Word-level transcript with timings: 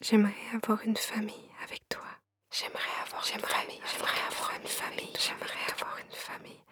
J'aimerais 0.00 0.32
avoir 0.54 0.78
une 0.86 0.96
famille 0.96 1.50
avec 1.64 1.82
toi. 1.88 2.04
J'aimerais 2.52 2.78
avoir 3.04 3.24
une 3.34 3.40
famille. 3.40 3.80
J'aimerais 3.84 4.22
avoir 4.30 4.52
une 4.62 4.68
famille. 4.68 5.12
J'aimerais 5.18 5.72
avoir 5.74 5.96
une 5.98 6.14
famille 6.14 6.62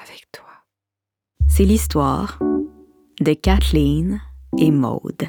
avec 0.00 0.28
toi. 0.30 0.44
C'est 1.48 1.64
l'histoire 1.64 2.38
de 3.20 3.34
Kathleen 3.34 4.20
et 4.58 4.70
Maude. 4.70 5.26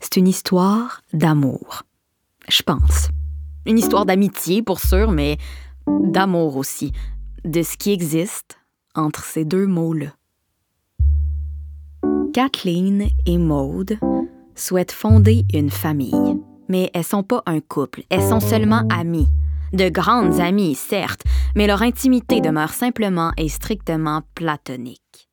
C'est 0.00 0.18
une 0.18 0.28
histoire 0.28 1.00
d'amour, 1.14 1.84
je 2.46 2.62
pense. 2.62 3.08
Une 3.64 3.78
histoire 3.78 4.04
d'amitié, 4.04 4.62
pour 4.62 4.80
sûr, 4.80 5.12
mais 5.12 5.38
d'amour 5.86 6.56
aussi, 6.56 6.92
de 7.46 7.62
ce 7.62 7.78
qui 7.78 7.90
existe 7.90 8.58
entre 8.94 9.24
ces 9.24 9.46
deux 9.46 9.66
mots-là. 9.66 10.14
Kathleen 12.34 13.08
et 13.24 13.38
Maude 13.38 13.98
souhaitent 14.56 14.92
fonder 14.92 15.44
une 15.54 15.70
famille. 15.70 16.40
Mais 16.68 16.90
elles 16.94 17.04
sont 17.04 17.22
pas 17.22 17.42
un 17.46 17.60
couple, 17.60 18.02
elles 18.10 18.28
sont 18.28 18.40
seulement 18.40 18.82
amies. 18.90 19.28
De 19.72 19.88
grandes 19.88 20.40
amies, 20.40 20.74
certes, 20.74 21.22
mais 21.54 21.66
leur 21.66 21.82
intimité 21.82 22.40
demeure 22.40 22.72
simplement 22.72 23.32
et 23.36 23.48
strictement 23.48 24.22
platonique. 24.34 25.28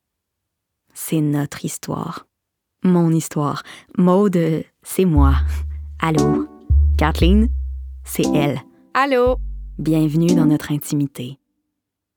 C'est 0.92 1.20
notre 1.20 1.64
histoire. 1.64 2.26
Mon 2.84 3.10
histoire. 3.10 3.62
Maude, 3.98 4.64
c'est 4.82 5.04
moi. 5.04 5.34
Allô? 6.00 6.46
Kathleen, 6.96 7.48
c'est 8.04 8.26
elle. 8.34 8.60
Allô? 8.92 9.38
Bienvenue 9.78 10.34
dans 10.34 10.46
notre 10.46 10.70
intimité. 10.70 11.38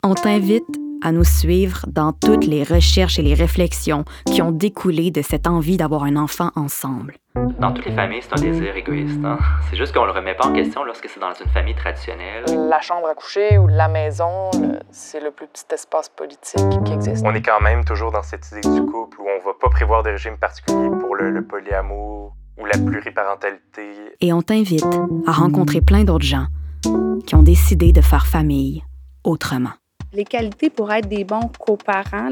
On 0.04 0.13
t'invite 0.13 0.87
à 1.08 1.14
nous 1.14 1.24
suivre 1.24 1.86
dans 1.88 2.12
toutes 2.12 2.46
les 2.46 2.64
recherches 2.64 3.18
et 3.18 3.22
les 3.22 3.34
réflexions 3.34 4.04
qui 4.26 4.42
ont 4.42 4.52
découlé 4.52 5.10
de 5.10 5.22
cette 5.22 5.48
envie 5.48 5.78
d'avoir 5.78 6.04
un 6.04 6.18
enfant 6.18 6.52
ensemble. 6.58 7.16
Dans 7.60 7.72
toutes 7.72 7.86
les 7.86 7.94
familles, 7.96 8.20
c'est 8.22 8.38
un 8.38 8.42
désir 8.42 8.76
égoïste. 8.76 9.24
Hein? 9.24 9.38
C'est 9.70 9.78
juste 9.78 9.94
qu'on 9.94 10.04
le 10.04 10.12
remet 10.12 10.36
pas 10.36 10.48
en 10.48 10.54
question 10.54 10.84
lorsque 10.84 11.08
c'est 11.08 11.22
dans 11.22 11.32
une 11.34 11.50
famille 11.52 11.76
traditionnelle. 11.76 12.44
La 12.70 12.82
chambre 12.82 13.08
à 13.08 13.14
coucher 13.14 13.58
ou 13.58 13.68
la 13.68 13.88
maison, 13.88 14.52
c'est 14.91 15.22
le 15.22 15.32
plus 15.32 15.48
petit 15.48 15.64
espace 15.74 16.10
politique 16.10 16.84
qui 16.84 16.91
existe. 16.91 17.26
On 17.26 17.34
est 17.34 17.42
quand 17.42 17.62
même 17.62 17.86
toujours 17.86 18.12
dans 18.12 18.24
cette 18.24 18.46
idée 18.52 18.68
du 18.68 18.86
couple 18.86 19.21
où 19.21 19.27
on 19.30 19.46
va 19.48 19.54
pas 19.62 19.70
prévoir 19.70 20.04
de 20.04 20.10
régime 20.10 20.38
particulier 20.38 20.90
pour 20.99 21.16
le, 21.16 21.30
le 21.30 21.46
polyamour 21.46 22.36
ou 22.60 22.66
la 22.66 22.77
pluriparentalité. 22.77 23.94
Et 24.20 24.34
on 24.34 24.42
t'invite 24.42 24.84
à 25.26 25.32
rencontrer 25.32 25.80
plein 25.80 26.04
d'autres 26.04 26.26
gens 26.26 26.48
qui 27.26 27.36
ont 27.36 27.44
décidé 27.44 27.94
de 27.94 28.02
faire 28.02 28.27
famille 28.27 28.84
autrement. 29.24 29.71
Les 30.13 30.24
qualités 30.24 30.70
pour 30.70 30.91
être 30.91 31.08
des 31.08 31.24
bons 31.24 31.50
coparents, 31.60 32.30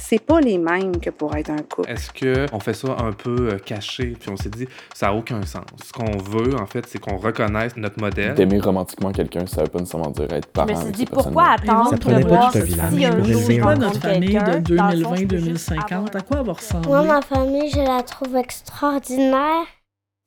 c'est 0.00 0.18
pas 0.18 0.40
les 0.40 0.58
mêmes 0.58 0.98
que 0.98 1.10
pour 1.10 1.36
être 1.36 1.50
un 1.50 1.58
couple. 1.58 1.90
Est-ce 1.90 2.10
qu'on 2.48 2.58
fait 2.60 2.72
ça 2.72 2.96
un 2.98 3.12
peu 3.12 3.50
euh, 3.50 3.58
caché, 3.58 4.16
puis 4.18 4.30
on 4.30 4.36
s'est 4.36 4.48
dit, 4.48 4.66
ça 4.94 5.06
n'a 5.06 5.14
aucun 5.14 5.42
sens. 5.42 5.64
Ce 5.84 5.92
qu'on 5.92 6.16
veut, 6.16 6.54
en 6.56 6.66
fait, 6.66 6.86
c'est 6.86 6.98
qu'on 6.98 7.16
reconnaisse 7.16 7.76
notre 7.76 8.00
modèle. 8.00 8.34
D'aimer 8.34 8.60
romantiquement 8.60 9.12
quelqu'un, 9.12 9.46
ça 9.46 9.62
veut 9.62 9.68
pas 9.68 9.78
nécessairement 9.78 10.10
dire 10.10 10.32
être 10.32 10.46
parent 10.46 10.68
Je 10.68 10.72
me 10.72 10.82
suis 10.84 10.92
dit, 10.92 11.06
pourquoi 11.06 11.50
attendre 11.50 11.90
Ça 11.90 11.96
de 11.96 12.04
pas 12.04 12.18
voir 12.20 12.52
si 12.52 12.62
village 12.62 12.94
un 13.04 13.24
jour 13.24 13.42
je 13.42 13.60
enfant. 13.60 13.76
Notre 13.76 14.00
famille 14.00 14.38
de 14.64 14.76
dans 14.76 14.90
le 14.90 15.04
fond, 15.04 15.16
je 15.16 15.24
peux 15.26 15.38
juste 15.38 15.70
2020-2050, 15.70 15.92
avoir 15.92 16.16
à 16.16 16.20
quoi 16.20 16.36
elle 16.40 16.46
va 16.46 16.52
ressembler? 16.52 16.88
Moi, 16.88 17.02
ma 17.02 17.22
famille, 17.22 17.70
je 17.70 17.80
la 17.80 18.02
trouve 18.02 18.36
extraordinaire. 18.36 19.66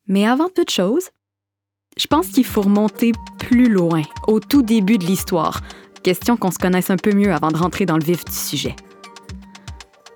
Mais 0.07 0.27
avant 0.27 0.49
toute 0.49 0.69
chose, 0.69 1.09
je 1.97 2.07
pense 2.07 2.27
qu'il 2.27 2.45
faut 2.45 2.61
remonter 2.61 3.11
plus 3.39 3.69
loin, 3.69 4.01
au 4.27 4.39
tout 4.39 4.61
début 4.61 4.97
de 4.97 5.05
l'histoire. 5.05 5.61
Question 6.03 6.35
qu'on 6.35 6.51
se 6.51 6.59
connaisse 6.59 6.89
un 6.89 6.97
peu 6.97 7.13
mieux 7.13 7.33
avant 7.33 7.49
de 7.49 7.57
rentrer 7.57 7.85
dans 7.85 7.97
le 7.97 8.03
vif 8.03 8.25
du 8.25 8.33
sujet. 8.33 8.75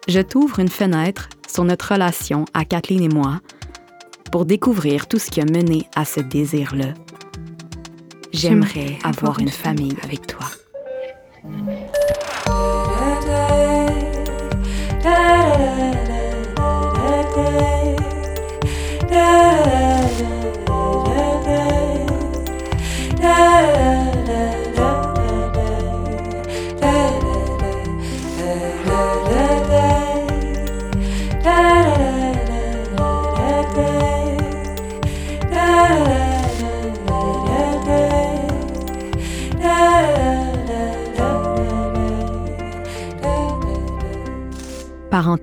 Je 0.09 0.19
t'ouvre 0.19 0.59
une 0.59 0.67
fenêtre 0.67 1.29
sur 1.47 1.63
notre 1.63 1.93
relation 1.93 2.43
à 2.53 2.65
Kathleen 2.65 3.03
et 3.03 3.09
moi 3.09 3.39
pour 4.31 4.45
découvrir 4.45 5.07
tout 5.07 5.17
ce 5.17 5.31
qui 5.31 5.39
a 5.39 5.45
mené 5.45 5.87
à 5.95 6.03
ce 6.03 6.19
désir-là. 6.19 6.93
J'aimerais 8.33 8.99
avoir 9.03 9.39
une 9.39 9.49
famille 9.49 9.95
avec 10.03 10.27
toi. 10.27 10.47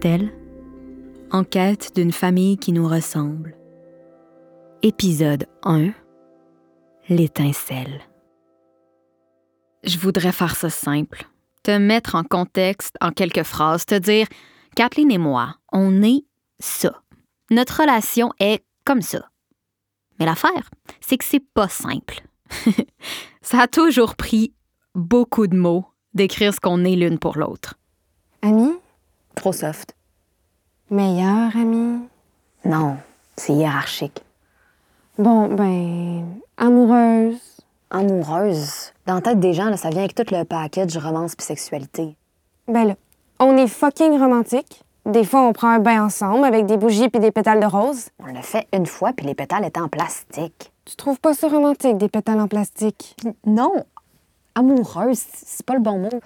Parentèle, 0.05 0.35
en 1.31 1.45
quête 1.45 1.93
d'une 1.95 2.13
famille 2.13 2.59
qui 2.59 2.73
nous 2.73 2.87
ressemble. 2.87 3.57
Épisode 4.83 5.47
1 5.63 5.93
L'étincelle. 7.09 8.03
Je 9.83 9.97
voudrais 9.97 10.33
faire 10.33 10.57
ça 10.57 10.69
simple, 10.69 11.27
te 11.63 11.79
mettre 11.79 12.17
en 12.17 12.23
contexte 12.23 12.97
en 13.01 13.13
quelques 13.13 13.45
phrases, 13.45 13.87
te 13.87 13.95
dire 13.95 14.27
Kathleen 14.77 15.11
et 15.11 15.17
moi, 15.17 15.57
on 15.73 16.03
est 16.03 16.25
ça. 16.59 17.03
Notre 17.51 17.81
relation 17.81 18.31
est 18.41 18.63
comme 18.85 19.03
ça. 19.03 19.31
Mais 20.19 20.27
l'affaire, 20.27 20.69
c'est 21.01 21.17
que 21.17 21.25
c'est 21.25 21.45
pas 21.55 21.69
simple. 21.69 22.21
ça 23.41 23.61
a 23.61 23.69
toujours 23.69 24.17
pris 24.17 24.53
beaucoup 24.95 25.47
de 25.47 25.57
mots 25.57 25.87
d'écrire 26.13 26.53
ce 26.53 26.61
qu'on 26.61 26.85
est 26.85 26.97
l'une 26.97 27.19
pour 27.19 27.39
l'autre. 27.39 27.77
Ami? 28.43 28.74
Trop 29.35 29.53
soft. 29.53 29.95
Meilleur 30.91 31.57
ami? 31.57 32.01
Non, 32.65 32.97
c'est 33.37 33.53
hiérarchique. 33.53 34.23
Bon, 35.19 35.49
ben. 35.49 36.27
Amoureuse? 36.57 37.61
Amoureuse? 37.91 38.93
Dans 39.07 39.15
la 39.15 39.21
tête 39.21 39.41
des 39.41 39.53
gens, 39.53 39.67
là, 39.67 39.77
ça 39.77 39.91
vient 39.91 40.01
avec 40.01 40.15
tout 40.15 40.25
le 40.31 40.45
package 40.45 40.97
romance 40.97 41.35
puis 41.37 41.45
sexualité. 41.45 42.17
Ben 42.69 42.85
là, 42.85 42.95
on 43.39 43.57
est 43.57 43.67
fucking 43.67 44.19
romantique. 44.19 44.83
Des 45.05 45.25
fois, 45.25 45.43
on 45.43 45.53
prend 45.53 45.69
un 45.69 45.81
bain 45.81 46.05
ensemble 46.05 46.45
avec 46.45 46.65
des 46.67 46.79
bougies 46.79 47.09
puis 47.11 47.21
des 47.21 47.31
pétales 47.31 47.61
de 47.61 47.67
rose. 47.67 48.09
On 48.21 48.27
l'a 48.27 48.43
fait 48.43 48.67
une 48.73 48.87
fois, 48.87 49.13
puis 49.13 49.27
les 49.27 49.35
pétales 49.35 49.65
étaient 49.65 49.81
en 49.81 49.89
plastique. 49.89 50.73
Tu 50.87 50.97
trouves 50.97 51.21
pas 51.21 51.35
ça 51.35 51.49
romantique, 51.49 51.99
des 51.99 52.09
pétales 52.09 52.41
en 52.41 52.49
plastique? 52.49 53.17
Non, 53.45 53.73
amoureuse, 54.55 55.23
c'est 55.35 55.67
pas 55.67 55.75
le 55.75 55.81
bon 55.81 55.99
mot. 55.99 56.21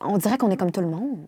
On 0.00 0.18
dirait 0.18 0.36
qu'on 0.36 0.50
est 0.50 0.56
comme 0.56 0.72
tout 0.72 0.82
le 0.82 0.88
monde. 0.88 1.26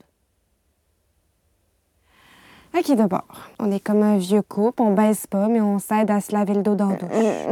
Ok, 2.76 2.94
d'abord. 2.96 3.24
On 3.58 3.70
est 3.70 3.80
comme 3.80 4.02
un 4.02 4.18
vieux 4.18 4.42
couple, 4.42 4.82
on 4.82 4.92
baisse 4.92 5.26
pas, 5.26 5.48
mais 5.48 5.60
on 5.60 5.78
s'aide 5.78 6.10
à 6.10 6.20
se 6.20 6.32
laver 6.32 6.54
le 6.54 6.62
dos 6.62 6.74
dans 6.74 6.90
la 6.90 6.96
douche. 6.96 7.08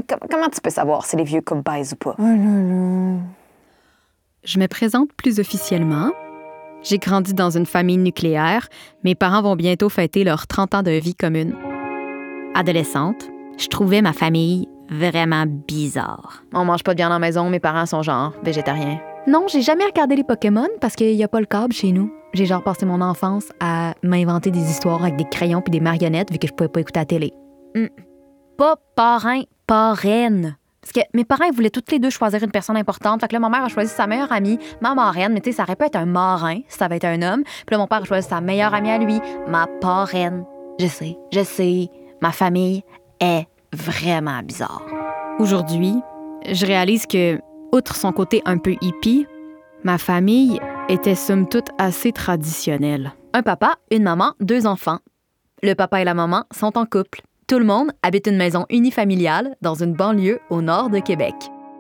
Com- 0.08 0.18
comment 0.30 0.48
tu 0.48 0.60
peux 0.60 0.70
savoir 0.70 1.06
si 1.06 1.16
les 1.16 1.24
vieux 1.24 1.40
couples 1.40 1.62
baisent 1.62 1.92
ou 1.94 1.96
pas? 1.96 2.14
Oh 2.18 2.22
là 2.22 2.34
là. 2.34 3.16
Je 4.44 4.58
me 4.58 4.66
présente 4.66 5.12
plus 5.14 5.40
officiellement. 5.40 6.10
J'ai 6.82 6.98
grandi 6.98 7.32
dans 7.32 7.48
une 7.56 7.64
famille 7.64 7.96
nucléaire. 7.96 8.68
Mes 9.04 9.14
parents 9.14 9.40
vont 9.40 9.56
bientôt 9.56 9.88
fêter 9.88 10.22
leurs 10.24 10.46
30 10.46 10.74
ans 10.74 10.82
de 10.82 10.90
vie 10.90 11.14
commune. 11.14 11.54
Adolescente, 12.54 13.30
je 13.56 13.68
trouvais 13.68 14.02
ma 14.02 14.12
famille 14.12 14.68
vraiment 14.91 15.44
bizarre. 15.46 16.42
On 16.52 16.66
mange 16.66 16.82
pas 16.82 16.92
de 16.92 16.98
viande 16.98 17.12
à 17.12 17.14
la 17.14 17.18
maison, 17.18 17.48
mes 17.48 17.60
parents 17.60 17.86
sont 17.86 18.02
genre 18.02 18.32
végétariens. 18.42 19.00
Non, 19.26 19.46
j'ai 19.48 19.62
jamais 19.62 19.86
regardé 19.86 20.16
les 20.16 20.24
Pokémon 20.24 20.68
parce 20.82 20.94
qu'il 20.96 21.12
y 21.14 21.24
a 21.24 21.28
pas 21.28 21.41
le 21.41 21.46
câble 21.46 21.72
chez 21.72 21.92
nous. 21.92 22.12
J'ai 22.34 22.47
genre 22.47 22.65
passé 22.65 22.84
mon 22.84 23.00
enfance 23.00 23.45
à 23.61 23.95
m'inventer 24.03 24.50
des 24.50 24.69
histoires 24.69 25.03
avec 25.03 25.15
des 25.15 25.25
crayons 25.25 25.61
puis 25.61 25.71
des 25.71 25.78
marionnettes 25.78 26.33
vu 26.33 26.39
que 26.39 26.49
je 26.49 26.53
pouvais 26.53 26.69
pas 26.69 26.81
écouter 26.81 26.99
la 26.99 27.06
télé. 27.06 27.33
Hum. 27.77 27.89
Pas 28.59 28.75
parrain, 28.97 29.42
parraine. 29.69 30.57
Parce 30.81 30.92
que 30.92 31.01
mes 31.15 31.25
parents 31.25 31.45
ils 31.45 31.54
voulaient 31.54 31.71
toutes 31.71 31.92
les 31.92 32.01
deux 32.01 32.10
choisir 32.10 32.42
une 32.42 32.51
personne 32.51 32.77
importante. 32.77 33.21
Fait 33.21 33.28
que 33.28 33.34
là, 33.34 33.39
ma 33.39 33.48
mère 33.48 33.63
a 33.63 33.69
choisi 33.69 33.91
sa 33.91 34.09
meilleure 34.09 34.33
amie, 34.33 34.59
ma 34.81 34.97
marraine. 34.97 35.33
Mais 35.33 35.41
tu 35.41 35.51
sais, 35.51 35.59
ça 35.59 35.63
aurait 35.63 35.77
pu 35.77 35.84
être 35.84 35.95
un 35.95 36.07
marin 36.07 36.59
si 36.69 36.77
ça 36.77 36.86
avait 36.86 36.97
été 36.97 37.07
un 37.07 37.22
homme. 37.22 37.45
Puis 37.45 37.72
là, 37.72 37.78
mon 37.78 37.86
père 37.86 38.03
a 38.03 38.04
choisi 38.04 38.28
sa 38.28 38.41
meilleure 38.41 38.75
amie 38.75 38.91
à 38.91 38.98
lui, 38.98 39.21
ma 39.47 39.69
parraine. 39.80 40.45
Je 40.80 40.87
sais, 40.87 41.16
je 41.33 41.45
sais, 41.45 41.89
ma 42.21 42.33
famille 42.33 42.83
est 43.21 43.47
vraiment 43.72 44.42
bizarre. 44.42 44.83
Aujourd'hui, 45.39 45.95
je 46.51 46.66
réalise 46.66 47.07
que, 47.07 47.41
outre 47.72 47.95
son 47.95 48.10
côté 48.10 48.42
un 48.45 48.59
peu 48.59 48.75
hippie, 48.80 49.27
ma 49.84 49.98
famille 49.98 50.60
était 50.89 51.15
somme 51.15 51.48
toute 51.48 51.71
assez 51.78 52.13
traditionnelle. 52.13 53.13
Un 53.33 53.42
papa, 53.42 53.77
une 53.91 54.03
maman, 54.03 54.33
deux 54.41 54.66
enfants. 54.66 54.98
Le 55.63 55.75
papa 55.75 56.01
et 56.01 56.04
la 56.04 56.15
maman 56.15 56.45
sont 56.53 56.77
en 56.77 56.84
couple. 56.84 57.22
Tout 57.47 57.59
le 57.59 57.65
monde 57.65 57.91
habite 58.03 58.27
une 58.27 58.36
maison 58.36 58.66
unifamiliale 58.71 59.57
dans 59.63 59.75
une 59.75 59.95
banlieue 59.95 60.41
au 60.51 60.63
nord 60.63 60.91
de 60.91 60.98
Québec. 60.98 61.34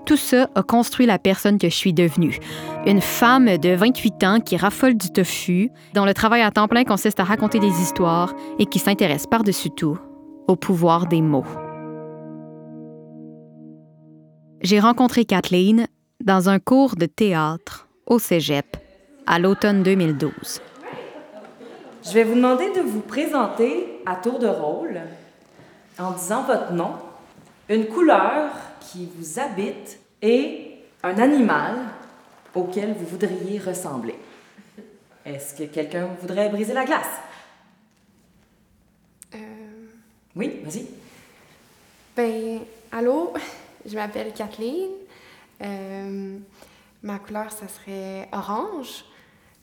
Tout 0.06 0.16
ça 0.16 0.48
a 0.54 0.62
construit 0.62 1.06
la 1.06 1.18
personne 1.18 1.58
que 1.58 1.68
je 1.68 1.74
suis 1.74 1.94
devenue. 1.94 2.38
Une 2.86 3.00
femme 3.00 3.56
de 3.56 3.74
28 3.74 4.24
ans 4.24 4.40
qui 4.40 4.56
raffole 4.56 4.94
du 4.94 5.10
tofu, 5.10 5.70
dont 5.94 6.04
le 6.04 6.12
travail 6.12 6.42
à 6.42 6.50
temps 6.50 6.68
plein 6.68 6.84
consiste 6.84 7.20
à 7.20 7.24
raconter 7.24 7.58
des 7.58 7.80
histoires 7.80 8.34
et 8.58 8.66
qui 8.66 8.78
s'intéresse 8.78 9.26
par-dessus 9.26 9.70
tout 9.70 9.98
au 10.46 10.56
pouvoir 10.56 11.06
des 11.06 11.22
mots. 11.22 11.46
J'ai 14.60 14.80
rencontré 14.80 15.24
Kathleen 15.24 15.86
dans 16.22 16.48
un 16.48 16.58
cours 16.58 16.96
de 16.96 17.06
théâtre 17.06 17.88
au 18.06 18.18
Cégep 18.18 18.83
à 19.26 19.38
l'automne 19.38 19.82
2012. 19.82 20.60
Je 22.04 22.12
vais 22.12 22.24
vous 22.24 22.34
demander 22.34 22.70
de 22.72 22.80
vous 22.80 23.00
présenter 23.00 24.00
à 24.04 24.16
tour 24.16 24.38
de 24.38 24.46
rôle 24.46 25.00
en 25.98 26.12
disant 26.12 26.42
votre 26.44 26.72
nom, 26.72 26.92
une 27.68 27.86
couleur 27.86 28.50
qui 28.80 29.08
vous 29.16 29.38
habite 29.40 29.98
et 30.20 30.76
un 31.02 31.18
animal 31.18 31.76
auquel 32.54 32.92
vous 32.94 33.06
voudriez 33.06 33.58
ressembler. 33.58 34.16
Est-ce 35.24 35.54
que 35.54 35.64
quelqu'un 35.64 36.08
voudrait 36.20 36.50
briser 36.50 36.74
la 36.74 36.84
glace? 36.84 37.06
Euh, 39.34 39.38
Oui, 40.36 40.60
vas-y. 40.62 40.86
ben, 42.14 42.60
allô, 42.92 43.32
je 43.86 43.94
m'appelle 43.94 44.32
Kathleen. 44.34 44.90
Euh, 45.62 46.38
ma 47.02 47.18
couleur, 47.18 47.50
ça 47.50 47.66
serait 47.68 48.28
orange. 48.32 49.04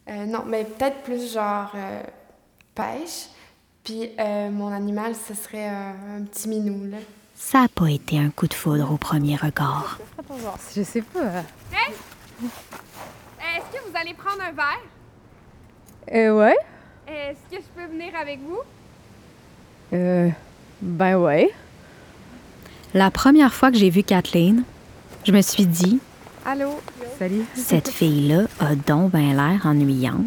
Euh, 0.09 0.25
non, 0.25 0.43
mais 0.45 0.65
peut-être 0.65 1.03
plus 1.03 1.33
genre 1.33 1.71
euh, 1.75 2.01
pêche. 2.75 3.27
Puis 3.83 4.11
euh, 4.19 4.49
mon 4.49 4.71
animal, 4.71 5.13
ce 5.15 5.33
serait 5.33 5.69
euh, 5.69 6.17
un 6.17 6.23
petit 6.23 6.47
minou, 6.49 6.89
là. 6.89 6.97
Ça 7.35 7.61
n'a 7.61 7.67
pas 7.67 7.89
été 7.89 8.19
un 8.19 8.29
coup 8.29 8.47
de 8.47 8.53
foudre 8.53 8.91
au 8.91 8.97
premier 8.97 9.35
regard. 9.35 9.97
Je 10.75 10.83
sais 10.83 11.01
pas. 11.01 11.43
Hey! 11.73 11.93
Est-ce 12.41 13.77
que 13.77 13.89
vous 13.89 13.97
allez 13.99 14.13
prendre 14.13 14.41
un 14.41 14.51
verre? 14.51 14.81
Euh, 16.13 16.37
ouais. 16.37 16.57
Est-ce 17.07 17.55
que 17.55 17.61
je 17.61 17.67
peux 17.75 17.91
venir 17.91 18.15
avec 18.15 18.39
vous? 18.39 18.59
Euh, 19.93 20.29
ben 20.81 21.17
ouais. 21.17 21.51
La 22.93 23.09
première 23.09 23.53
fois 23.53 23.71
que 23.71 23.77
j'ai 23.77 23.89
vu 23.89 24.03
Kathleen, 24.03 24.63
je 25.25 25.31
me 25.31 25.41
suis 25.41 25.65
dit, 25.65 25.99
Allô? 26.45 26.71
Salut. 27.19 27.45
cette 27.53 27.89
fille-là 27.89 28.45
a 28.59 28.75
donc 28.75 29.11
ben 29.11 29.35
l'air 29.35 29.65
ennuyante. 29.65 30.25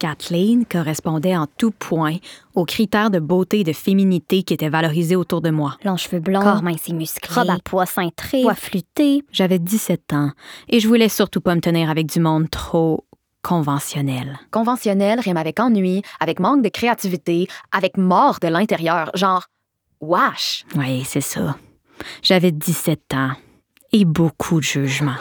Kathleen 0.00 0.66
correspondait 0.66 1.36
en 1.36 1.46
tout 1.56 1.70
point 1.70 2.16
aux 2.56 2.64
critères 2.64 3.10
de 3.10 3.20
beauté 3.20 3.60
et 3.60 3.64
de 3.64 3.72
féminité 3.72 4.42
qui 4.42 4.54
étaient 4.54 4.68
valorisés 4.68 5.14
autour 5.14 5.40
de 5.40 5.50
moi. 5.50 5.76
Longs 5.84 5.96
cheveux 5.96 6.18
blonds, 6.18 6.42
Corps 6.42 6.64
mince 6.64 6.88
et 6.88 6.92
musclé, 6.92 7.32
robe 7.32 7.50
à 7.50 7.58
pois 7.64 7.86
cintré, 7.86 8.42
poids 8.42 8.56
flûté. 8.56 9.22
J'avais 9.30 9.60
17 9.60 10.12
ans 10.14 10.32
et 10.68 10.80
je 10.80 10.88
voulais 10.88 11.08
surtout 11.08 11.40
pas 11.40 11.54
me 11.54 11.60
tenir 11.60 11.88
avec 11.88 12.06
du 12.06 12.18
monde 12.18 12.50
trop 12.50 13.04
conventionnel. 13.42 14.40
Conventionnel 14.50 15.20
rime 15.20 15.36
avec 15.36 15.60
ennui, 15.60 16.02
avec 16.18 16.40
manque 16.40 16.62
de 16.62 16.68
créativité, 16.68 17.46
avec 17.70 17.96
mort 17.96 18.38
de 18.42 18.48
l'intérieur. 18.48 19.12
Genre, 19.14 19.44
wesh! 20.00 20.64
Oui, 20.74 21.04
c'est 21.04 21.20
ça. 21.20 21.56
J'avais 22.22 22.50
17 22.50 23.14
ans 23.14 23.32
et 23.92 24.04
beaucoup 24.04 24.58
de 24.58 24.64
jugement. 24.64 25.12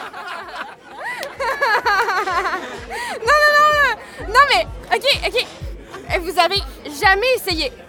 non, 3.19 3.37
non, 3.41 3.51
non, 3.57 3.67
non! 3.77 4.33
Non, 4.33 4.43
mais, 4.49 4.67
OK, 4.95 5.05
OK. 5.27 5.45
Vous 6.21 6.39
avez 6.39 6.61
jamais 6.99 7.27
essayé? 7.35 7.71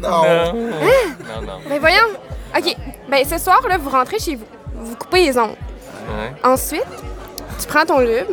Non. 0.00 0.22
Hein? 0.24 0.52
Non, 0.54 1.42
non. 1.46 1.58
Ben 1.68 1.78
voyons. 1.78 2.08
OK. 2.56 2.74
Ben 3.10 3.22
ce 3.22 3.36
soir, 3.36 3.60
là, 3.68 3.76
vous 3.76 3.90
rentrez 3.90 4.18
chez 4.18 4.34
vous. 4.34 4.46
Vous 4.74 4.96
coupez 4.96 5.26
les 5.26 5.36
ongles. 5.36 5.50
Ouais. 6.08 6.32
Ensuite, 6.42 6.86
tu 7.60 7.66
prends 7.66 7.84
ton 7.84 7.98
lube. 7.98 8.28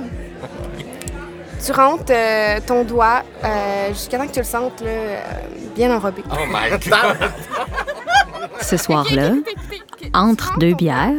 Tu 1.65 1.71
rentres 1.73 2.05
euh, 2.11 2.59
ton 2.65 2.85
doigt 2.85 3.23
euh, 3.43 3.89
jusqu'à 3.89 4.17
temps 4.17 4.27
que 4.27 4.31
tu 4.31 4.39
le 4.39 4.45
sentes 4.45 4.79
là, 4.79 4.87
euh, 4.89 5.21
bien 5.75 5.93
enrobé. 5.93 6.23
Oh 6.31 6.35
my 6.47 6.69
God! 6.89 7.31
Ce 8.61 8.77
soir-là, 8.77 9.31
entre 10.13 10.57
deux 10.59 10.73
bières, 10.73 11.11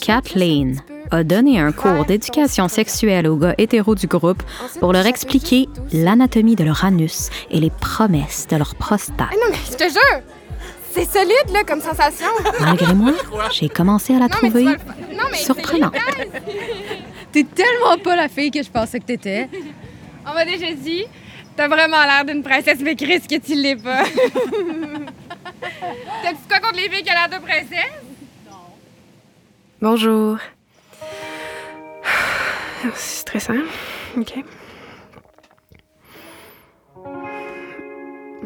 Kathleen 0.00 0.80
a 1.10 1.24
donné 1.24 1.60
un 1.60 1.72
cours 1.72 2.04
d'éducation 2.04 2.68
sexuelle 2.68 3.26
aux 3.26 3.36
gars 3.36 3.54
hétéros 3.58 3.94
du 3.94 4.06
groupe 4.06 4.42
pour 4.80 4.92
leur 4.92 5.06
expliquer 5.06 5.68
l'anatomie 5.92 6.56
de 6.56 6.64
leur 6.64 6.84
anus 6.84 7.30
et 7.50 7.60
les 7.60 7.70
promesses 7.70 8.46
de 8.48 8.56
leur 8.56 8.74
prostate. 8.74 9.30
Non, 9.32 9.50
mais 9.50 9.58
je 9.70 9.76
te 9.76 9.84
jure! 9.84 10.22
C'est 10.90 11.04
solide, 11.04 11.52
là, 11.52 11.62
comme 11.66 11.80
sensation. 11.80 12.26
Malgré 12.60 12.94
moi, 12.94 13.12
j'ai 13.52 13.68
commencé 13.68 14.14
à 14.14 14.18
la 14.18 14.28
trouver 14.28 14.66
surprenante. 15.34 15.94
T'es 17.32 17.44
tellement 17.44 17.98
pas 18.02 18.16
la 18.16 18.28
fille 18.28 18.50
que 18.50 18.62
je 18.62 18.70
pensais 18.70 18.98
que 18.98 19.04
t'étais. 19.04 19.48
On 20.26 20.34
m'a 20.34 20.44
déjà 20.44 20.72
dit, 20.72 21.04
t'as 21.56 21.68
vraiment 21.68 22.02
l'air 22.04 22.24
d'une 22.26 22.42
princesse, 22.42 22.78
mais 22.80 22.96
Chris, 22.96 23.20
que 23.20 23.38
tu 23.38 23.54
l'es 23.54 23.76
pas. 23.76 24.02
T'as-tu 26.22 26.38
quoi 26.48 26.58
contre 26.60 26.76
les 26.76 26.88
filles 26.88 27.02
qui 27.04 27.10
ont 27.10 27.14
l'air 27.14 27.28
de 27.28 27.44
princesse? 27.44 28.07
Bonjour. 29.80 30.38
C'est 32.94 33.20
stressant. 33.20 33.54
OK. 34.16 34.44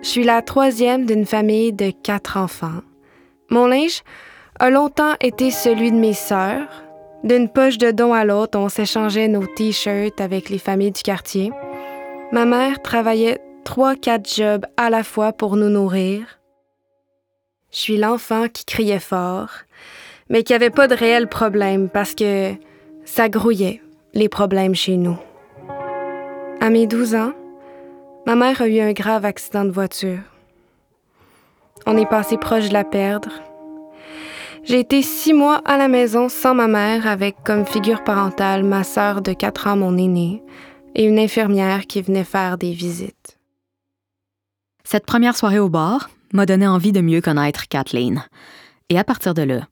Je 0.02 0.08
suis 0.08 0.25
la 0.25 0.43
troisième 0.43 1.06
d'une 1.06 1.25
famille 1.25 1.73
de 1.73 1.90
quatre 1.90 2.37
enfants. 2.37 2.82
Mon 3.49 3.67
linge 3.67 4.02
a 4.58 4.69
longtemps 4.69 5.14
été 5.20 5.50
celui 5.50 5.90
de 5.90 5.96
mes 5.96 6.12
sœurs. 6.12 6.69
D'une 7.25 7.49
poche 7.49 7.79
de 7.79 7.93
don 7.93 8.12
à 8.12 8.26
l'autre, 8.26 8.58
on 8.58 8.69
s'échangeait 8.69 9.29
nos 9.29 9.46
t-shirts 9.46 10.20
avec 10.20 10.50
les 10.50 10.58
familles 10.58 10.93
du 10.93 11.02
quartier. 11.02 11.50
Ma 12.31 12.44
mère 12.44 12.82
travaillait 12.82 13.38
trois, 13.64 13.96
quatre 13.96 14.29
jobs 14.29 14.67
à 14.76 14.90
la 14.90 15.02
fois 15.02 15.32
pour 15.32 15.56
nous 15.56 15.70
nourrir. 15.70 16.40
Je 17.70 17.79
suis 17.79 17.96
l'enfant 17.96 18.49
qui 18.49 18.67
criait 18.67 18.99
fort, 18.99 19.50
mais 20.29 20.43
qui 20.43 20.55
avait 20.55 20.71
pas 20.71 20.89
de 20.89 20.95
réel 20.95 21.29
problème 21.29 21.89
parce 21.89 22.15
que 22.15 22.53
ça 23.05 23.29
grouillait, 23.29 23.83
les 24.15 24.29
problèmes 24.29 24.75
chez 24.75 24.97
nous. 24.97 25.19
À 26.61 26.71
mes 26.71 26.87
12 26.87 27.15
ans, 27.15 27.33
ma 28.27 28.37
mère 28.37 28.63
a 28.63 28.69
eu 28.69 28.81
un 28.81 28.93
grave 28.93 29.25
accident 29.25 29.65
de 29.65 29.71
voiture. 29.71 30.21
On 31.87 31.97
est 31.97 32.07
passé 32.07 32.37
proche 32.37 32.69
de 32.69 32.73
la 32.73 32.85
perdre. 32.85 33.33
J'ai 34.65 34.79
été 34.79 35.03
six 35.03 35.35
mois 35.35 35.61
à 35.65 35.77
la 35.77 35.89
maison 35.89 36.29
sans 36.29 36.55
ma 36.55 36.69
mère 36.69 37.09
avec 37.09 37.35
comme 37.45 37.67
figure 37.67 38.05
parentale 38.05 38.63
ma 38.63 38.85
sœur 38.85 39.21
de 39.21 39.33
4 39.33 39.67
ans, 39.67 39.77
mon 39.77 39.99
aînée, 39.99 40.43
et 40.95 41.05
une 41.05 41.19
infirmière 41.19 41.87
qui 41.87 42.01
venait 42.01 42.23
faire 42.23 42.59
des 42.59 42.73
visites. 42.73 43.39
Cette 44.85 45.07
première 45.07 45.37
soirée 45.37 45.59
au 45.59 45.69
bar 45.69 46.11
m'a 46.33 46.47
donné 46.47 46.67
envie 46.67 46.93
de 46.93 47.01
mieux 47.01 47.21
connaître 47.21 47.69
Kathleen. 47.69 48.25
Et 48.89 48.99
à 48.99 49.05
partir 49.05 49.35
de 49.35 49.43
là, 49.43 49.69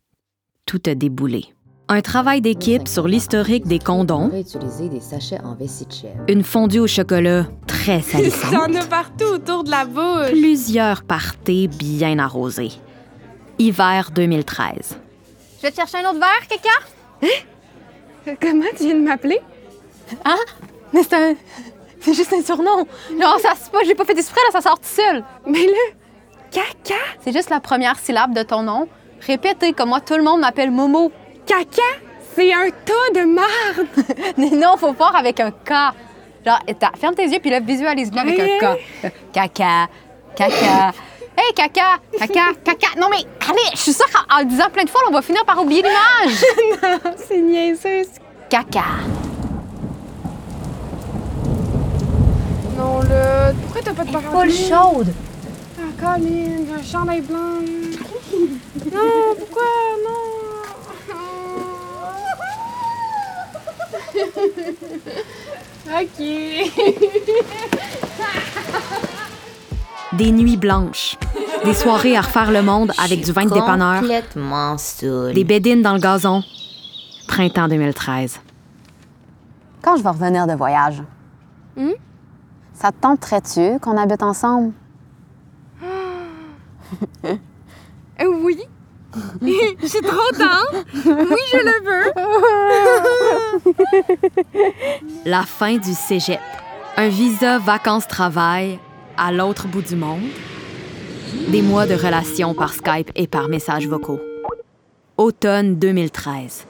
tout 0.71 0.81
a 0.89 0.95
déboulé. 0.95 1.47
Un 1.89 2.01
travail 2.01 2.41
d'équipe 2.41 2.87
sur 2.87 3.09
l'historique 3.09 3.67
des 3.67 3.81
condoms, 3.81 4.31
en 4.31 5.57
une 6.29 6.45
fondue 6.45 6.79
au 6.79 6.87
chocolat 6.87 7.47
très 7.67 8.01
salissante, 8.01 8.53
T'en 8.53 8.75
as 8.77 8.87
partout 8.87 9.25
autour 9.25 9.65
de 9.65 9.71
la 9.73 9.85
bouche. 9.85 10.31
plusieurs 10.31 11.03
parties 11.03 11.67
bien 11.67 12.21
arrosées. 12.21 12.71
Hiver 13.59 14.13
2013. 14.15 14.97
Je 15.57 15.63
vais 15.63 15.71
te 15.73 15.77
chercher 15.77 15.99
un 15.99 16.11
autre 16.11 16.21
verre, 16.21 16.47
quelqu'un? 16.49 18.37
Comment 18.41 18.67
tu 18.77 18.85
viens 18.85 18.95
de 18.95 19.01
m'appeler? 19.01 19.41
Hein? 20.25 20.37
Mais 20.93 21.03
c'est 21.03 21.15
un. 21.15 21.35
C'est 22.01 22.15
juste 22.15 22.33
un 22.33 22.43
surnom. 22.43 22.87
Non, 23.19 23.37
ça 23.43 23.57
se 23.57 23.69
pas, 23.71 23.81
j'ai 23.85 23.97
pas 23.97 24.05
fait 24.05 24.17
exprès, 24.17 24.41
là, 24.47 24.61
ça 24.61 24.61
sort 24.61 24.79
tout 24.79 24.87
seul. 24.87 25.25
Mais 25.47 25.67
là, 25.67 25.97
caca? 26.53 26.95
C'est 27.25 27.33
juste 27.33 27.51
la 27.51 27.59
première 27.59 27.99
syllabe 27.99 28.33
de 28.35 28.45
ton 28.45 28.63
nom. 28.63 28.89
Répétez, 29.27 29.73
comme 29.73 29.91
moi, 29.91 30.01
tout 30.01 30.17
le 30.17 30.23
monde 30.23 30.41
m'appelle 30.41 30.71
Momo. 30.71 31.13
Caca? 31.47 31.83
C'est 32.35 32.53
un 32.53 32.69
tas 32.71 33.21
de 33.21 33.25
marde! 33.27 33.89
Mais 34.37 34.51
non, 34.51 34.77
faut 34.77 34.93
voir 34.93 35.15
avec 35.17 35.41
un 35.41 35.51
K. 35.51 35.73
Genre, 36.47 36.59
ferme 36.99 37.15
tes 37.15 37.27
yeux, 37.27 37.39
puis 37.41 37.51
là, 37.51 37.61
visualise-le 37.61 38.19
avec 38.19 38.41
un 38.41 38.59
K. 38.59 39.13
Caca, 39.33 39.89
caca. 40.35 40.93
Hey, 41.37 41.53
caca, 41.55 41.99
caca, 42.19 42.55
caca. 42.65 42.89
Non, 42.99 43.09
mais 43.11 43.25
allez, 43.49 43.59
je 43.75 43.79
suis 43.79 43.93
sûre 43.93 44.07
qu'en 44.11 44.37
en 44.37 44.39
le 44.41 44.47
disant 44.47 44.69
plein 44.73 44.85
de 44.85 44.91
fois, 44.91 45.01
on 45.09 45.13
va 45.13 45.23
finir 45.23 45.45
par 45.45 45.61
oublier 45.63 45.83
l'image. 45.83 46.45
non, 46.83 47.13
c'est 47.17 47.41
niaiseux. 47.41 48.11
Caca. 48.49 48.85
Non, 52.77 53.01
là, 53.01 53.53
pourquoi 53.63 53.83
t'as 53.83 53.95
pas 53.95 54.05
de 54.05 54.11
parapluie? 54.13 54.53
Full 54.53 54.69
chaude. 54.69 55.15
Ah, 55.79 55.83
Colin, 55.99 56.65
j'ai 56.67 56.75
un 56.75 56.83
chandail 56.83 57.21
blanc. 57.21 57.61
Non, 58.87 59.35
pourquoi? 59.39 59.63
Non. 60.05 61.21
OK. 65.87 66.21
Des 70.13 70.33
nuits 70.33 70.57
blanches, 70.57 71.17
des 71.65 71.73
soirées 71.75 72.17
à 72.17 72.21
refaire 72.23 72.51
le 72.51 72.63
monde 72.63 72.93
avec 73.03 73.23
du 73.25 73.31
vin 73.33 73.45
de 73.45 73.51
dépanneur, 73.55 74.01
Complètement 74.01 74.77
saoul. 74.77 75.33
des 75.35 75.45
bédines 75.45 75.83
dans 75.83 75.95
le 75.95 76.01
gazon. 76.01 76.43
Printemps 77.29 77.69
2013. 77.69 78.41
Quand 79.83 79.97
je 79.97 80.03
vais 80.03 80.09
revenir 80.09 80.47
de 80.47 80.55
voyage, 80.55 81.03
Hmm? 81.77 81.93
ça 82.75 82.91
te 82.91 82.97
tenterait-tu 83.01 83.79
qu'on 83.79 83.97
habite 83.97 84.23
ensemble? 84.25 84.73
Euh, 88.23 88.27
oui, 88.27 88.59
suis 89.85 90.01
trop 90.01 90.31
tendre. 90.33 90.85
Oui, 90.95 91.37
je 91.53 91.57
le 91.57 91.83
veux. 91.85 92.13
La 95.31 95.43
fin 95.43 95.77
du 95.77 95.93
cégep. 95.95 96.41
Un 96.97 97.09
visa 97.09 97.59
vacances-travail 97.59 98.79
à 99.17 99.33
l'autre 99.33 99.67
bout 99.69 99.83
du 99.83 99.97
monde. 99.97 100.29
Des 101.49 101.63
mois 101.63 101.87
de 101.87 101.95
relations 101.95 102.55
par 102.55 102.73
Skype 102.73 103.11
et 103.15 103.27
par 103.27 103.49
messages 103.49 103.89
vocaux. 103.89 104.21
Automne 105.17 105.77
2013. 105.77 106.67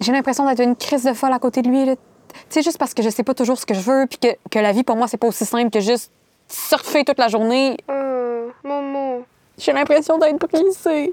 J'ai 0.00 0.12
l'impression 0.12 0.46
d'être 0.46 0.60
une 0.60 0.76
crise 0.76 1.04
de 1.04 1.14
folle 1.14 1.32
à 1.32 1.38
côté 1.38 1.62
de 1.62 1.68
lui. 1.68 1.86
là. 1.86 1.94
Sais, 2.54 2.62
juste 2.62 2.78
parce 2.78 2.94
que 2.94 3.02
je 3.02 3.10
sais 3.10 3.24
pas 3.24 3.34
toujours 3.34 3.58
ce 3.58 3.66
que 3.66 3.74
je 3.74 3.80
veux, 3.80 4.06
puis 4.06 4.16
que, 4.16 4.28
que 4.48 4.60
la 4.60 4.70
vie, 4.70 4.84
pour 4.84 4.94
moi, 4.94 5.08
c'est 5.08 5.16
pas 5.16 5.26
aussi 5.26 5.44
simple 5.44 5.70
que 5.70 5.80
juste 5.80 6.12
surfer 6.46 7.04
toute 7.04 7.18
la 7.18 7.26
journée. 7.26 7.76
Oh, 7.88 8.52
Momo. 8.62 9.26
J'ai 9.58 9.72
l'impression 9.72 10.18
d'être 10.18 10.38
brisée. 10.38 11.12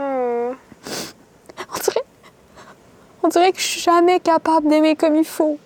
Oh. 0.00 0.52
On 1.58 1.78
dirait... 1.84 2.04
On 3.22 3.28
dirait 3.28 3.52
que 3.52 3.58
je 3.58 3.66
suis 3.66 3.80
jamais 3.82 4.18
capable 4.18 4.68
d'aimer 4.68 4.96
comme 4.96 5.14
il 5.14 5.26
faut. 5.26 5.58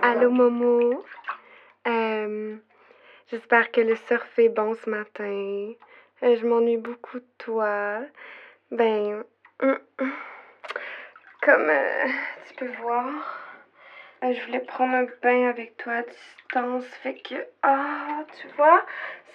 Allô, 0.00 0.30
Momo. 0.30 1.04
Euh, 1.86 2.56
J'espère 3.32 3.72
que 3.72 3.80
le 3.80 3.96
surf 3.96 4.38
est 4.38 4.50
bon 4.50 4.74
ce 4.74 4.90
matin. 4.90 5.72
Euh, 6.22 6.36
je 6.36 6.46
m'ennuie 6.46 6.76
beaucoup 6.76 7.18
de 7.18 7.24
toi. 7.38 8.00
Ben, 8.70 9.24
hum, 9.62 9.78
hum. 9.98 10.12
comme 11.40 11.70
euh, 11.70 12.04
tu 12.46 12.54
peux 12.56 12.70
voir, 12.82 13.08
euh, 14.22 14.34
je 14.34 14.44
voulais 14.44 14.60
prendre 14.60 14.96
un 14.96 15.06
bain 15.22 15.48
avec 15.48 15.78
toi 15.78 15.94
à 15.94 16.02
distance. 16.02 16.84
Fait 17.02 17.14
que, 17.14 17.36
ah, 17.62 18.26
tu 18.38 18.48
vois, 18.48 18.84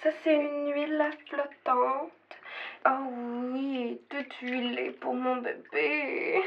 ça 0.00 0.10
c'est 0.22 0.36
une 0.36 0.72
huile 0.72 1.10
flottante. 1.28 2.12
Ah 2.84 3.00
oui, 3.52 4.00
toute 4.10 4.32
huilée 4.34 4.92
pour 4.92 5.14
mon 5.14 5.38
bébé. 5.38 6.40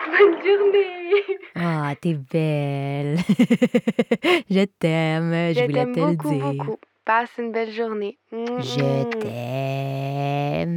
Bonne 0.07 0.37
journée. 0.43 1.23
Ah, 1.55 1.93
t'es 1.99 2.13
belle. 2.13 3.17
je 4.49 4.65
t'aime, 4.79 5.33
je, 5.53 5.59
Je 5.59 5.61
voulais 5.65 5.73
t'aime 5.73 5.93
te 5.93 5.99
le 5.99 6.05
beaucoup, 6.07 6.29
dire. 6.33 6.53
beaucoup. 6.53 6.77
Passe 7.03 7.31
une 7.37 7.51
belle 7.51 7.71
journée. 7.71 8.17
Je 8.31 9.03
t'aime. 9.19 10.69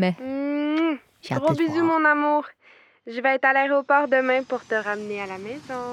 Mm. 0.00 0.98
Hâte 1.30 1.42
Gros 1.42 1.54
bisous, 1.54 1.84
mon 1.84 2.04
amour. 2.04 2.44
Je 3.06 3.20
vais 3.20 3.34
être 3.36 3.44
à 3.44 3.52
l'aéroport 3.52 4.08
demain 4.08 4.42
pour 4.42 4.64
te 4.64 4.74
ramener 4.74 5.20
à 5.20 5.26
la 5.26 5.38
maison. 5.38 5.84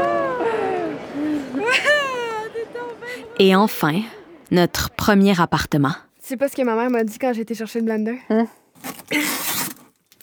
Et 3.42 3.56
enfin, 3.56 4.02
notre 4.50 4.90
premier 4.90 5.40
appartement. 5.40 5.94
Tu 6.20 6.26
sais 6.26 6.36
pas 6.36 6.46
ce 6.48 6.54
que 6.54 6.60
ma 6.60 6.74
mère 6.74 6.90
m'a 6.90 7.04
dit 7.04 7.18
quand 7.18 7.32
j'ai 7.32 7.40
été 7.40 7.54
chercher 7.54 7.78
le 7.78 7.86
blender? 7.86 8.18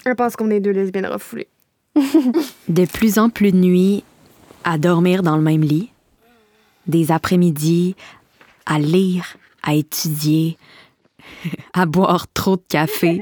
Elle 0.06 0.16
pense 0.16 0.36
qu'on 0.36 0.52
est 0.52 0.60
deux 0.60 0.70
lesbiennes 0.70 1.08
refoulées. 1.08 1.48
De 2.70 2.86
plus 2.86 3.18
en 3.18 3.30
plus 3.30 3.52
de 3.52 3.58
nuits 3.58 4.04
à 4.64 4.78
dormir 4.78 5.24
dans 5.24 5.36
le 5.36 5.42
même 5.42 5.64
lit. 5.64 5.90
Des 6.86 7.12
après-midi 7.12 7.96
à 8.68 8.78
lire, 8.78 9.36
à 9.64 9.74
étudier, 9.74 10.60
à 11.74 11.88
boire 11.88 12.32
trop 12.32 12.58
de 12.58 12.64
café. 12.70 13.20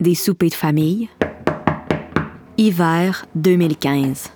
Des 0.00 0.14
soupers 0.14 0.48
de 0.48 0.54
famille. 0.54 1.10
Hiver 2.56 3.26
2015. 3.34 4.30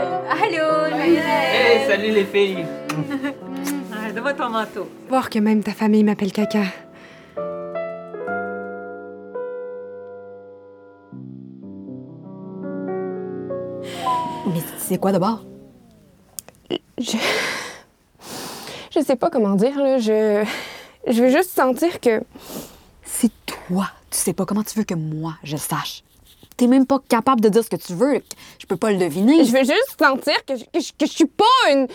Allô. 0.00 0.86
Hey, 0.96 1.86
salut 1.86 2.12
les 2.12 2.24
filles. 2.24 2.66
Ah, 3.92 4.12
Donne-moi 4.12 4.32
ton 4.34 4.48
manteau. 4.48 4.88
Voir 5.08 5.28
que 5.28 5.38
même 5.38 5.62
ta 5.62 5.72
famille 5.72 6.02
m'appelle 6.04 6.32
caca. 6.32 6.62
Mais 14.46 14.60
c'est 14.78 14.98
quoi 14.98 15.12
d'abord? 15.12 15.44
Je. 16.98 17.16
Je 18.92 19.00
sais 19.00 19.16
pas 19.16 19.30
comment 19.30 19.54
dire, 19.54 19.76
là. 19.78 19.98
Je. 19.98 20.44
Je 21.06 21.22
veux 21.22 21.30
juste 21.30 21.50
sentir 21.50 22.00
que. 22.00 22.22
C'est 23.04 23.30
toi. 23.46 23.88
Tu 24.10 24.18
sais 24.18 24.32
pas 24.32 24.44
comment 24.44 24.62
tu 24.62 24.76
veux 24.78 24.84
que 24.84 24.94
moi, 24.94 25.34
je 25.44 25.56
sache. 25.56 26.02
T'es 26.60 26.66
même 26.66 26.84
pas 26.84 26.98
capable 27.08 27.40
de 27.40 27.48
dire 27.48 27.64
ce 27.64 27.70
que 27.70 27.76
tu 27.76 27.94
veux. 27.94 28.20
Je 28.58 28.66
peux 28.66 28.76
pas 28.76 28.90
le 28.92 28.98
deviner. 28.98 29.46
Je 29.46 29.50
veux 29.50 29.64
juste 29.64 29.96
sentir 29.98 30.34
que 30.44 30.56
je, 30.56 30.64
que 30.64 30.78
je, 30.78 30.92
que 30.92 31.06
je 31.06 31.10
suis 31.10 31.24
pas 31.24 31.44
une, 31.70 31.88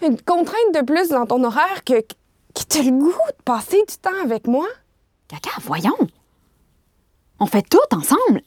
une 0.00 0.18
contrainte 0.22 0.74
de 0.74 0.80
plus 0.80 1.10
dans 1.10 1.26
ton 1.26 1.44
horaire 1.44 1.84
que, 1.84 2.00
que 2.00 2.62
t'as 2.66 2.82
le 2.82 2.92
goût 2.92 3.10
de 3.10 3.42
passer 3.44 3.76
du 3.86 3.96
temps 3.98 4.18
avec 4.24 4.46
moi. 4.46 4.66
Caca, 5.28 5.50
voyons. 5.60 5.98
On 7.40 7.44
fait 7.44 7.60
tout 7.60 7.76
ensemble. 7.94 8.40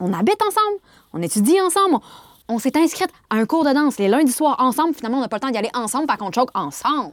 On 0.00 0.14
habite 0.14 0.40
ensemble. 0.40 0.80
On 1.12 1.20
étudie 1.20 1.60
ensemble. 1.60 1.96
On, 2.48 2.54
on 2.54 2.58
s'est 2.58 2.78
inscrite 2.78 3.10
à 3.28 3.34
un 3.36 3.44
cours 3.44 3.66
de 3.66 3.74
danse 3.74 3.98
les 3.98 4.08
lundis 4.08 4.32
soirs 4.32 4.56
ensemble. 4.60 4.94
Finalement, 4.94 5.18
on 5.18 5.20
n'a 5.20 5.28
pas 5.28 5.36
le 5.36 5.40
temps 5.42 5.50
d'y 5.50 5.58
aller 5.58 5.68
ensemble, 5.74 6.10
fait 6.10 6.16
qu'on 6.16 6.32
choque 6.32 6.52
ensemble. 6.54 7.12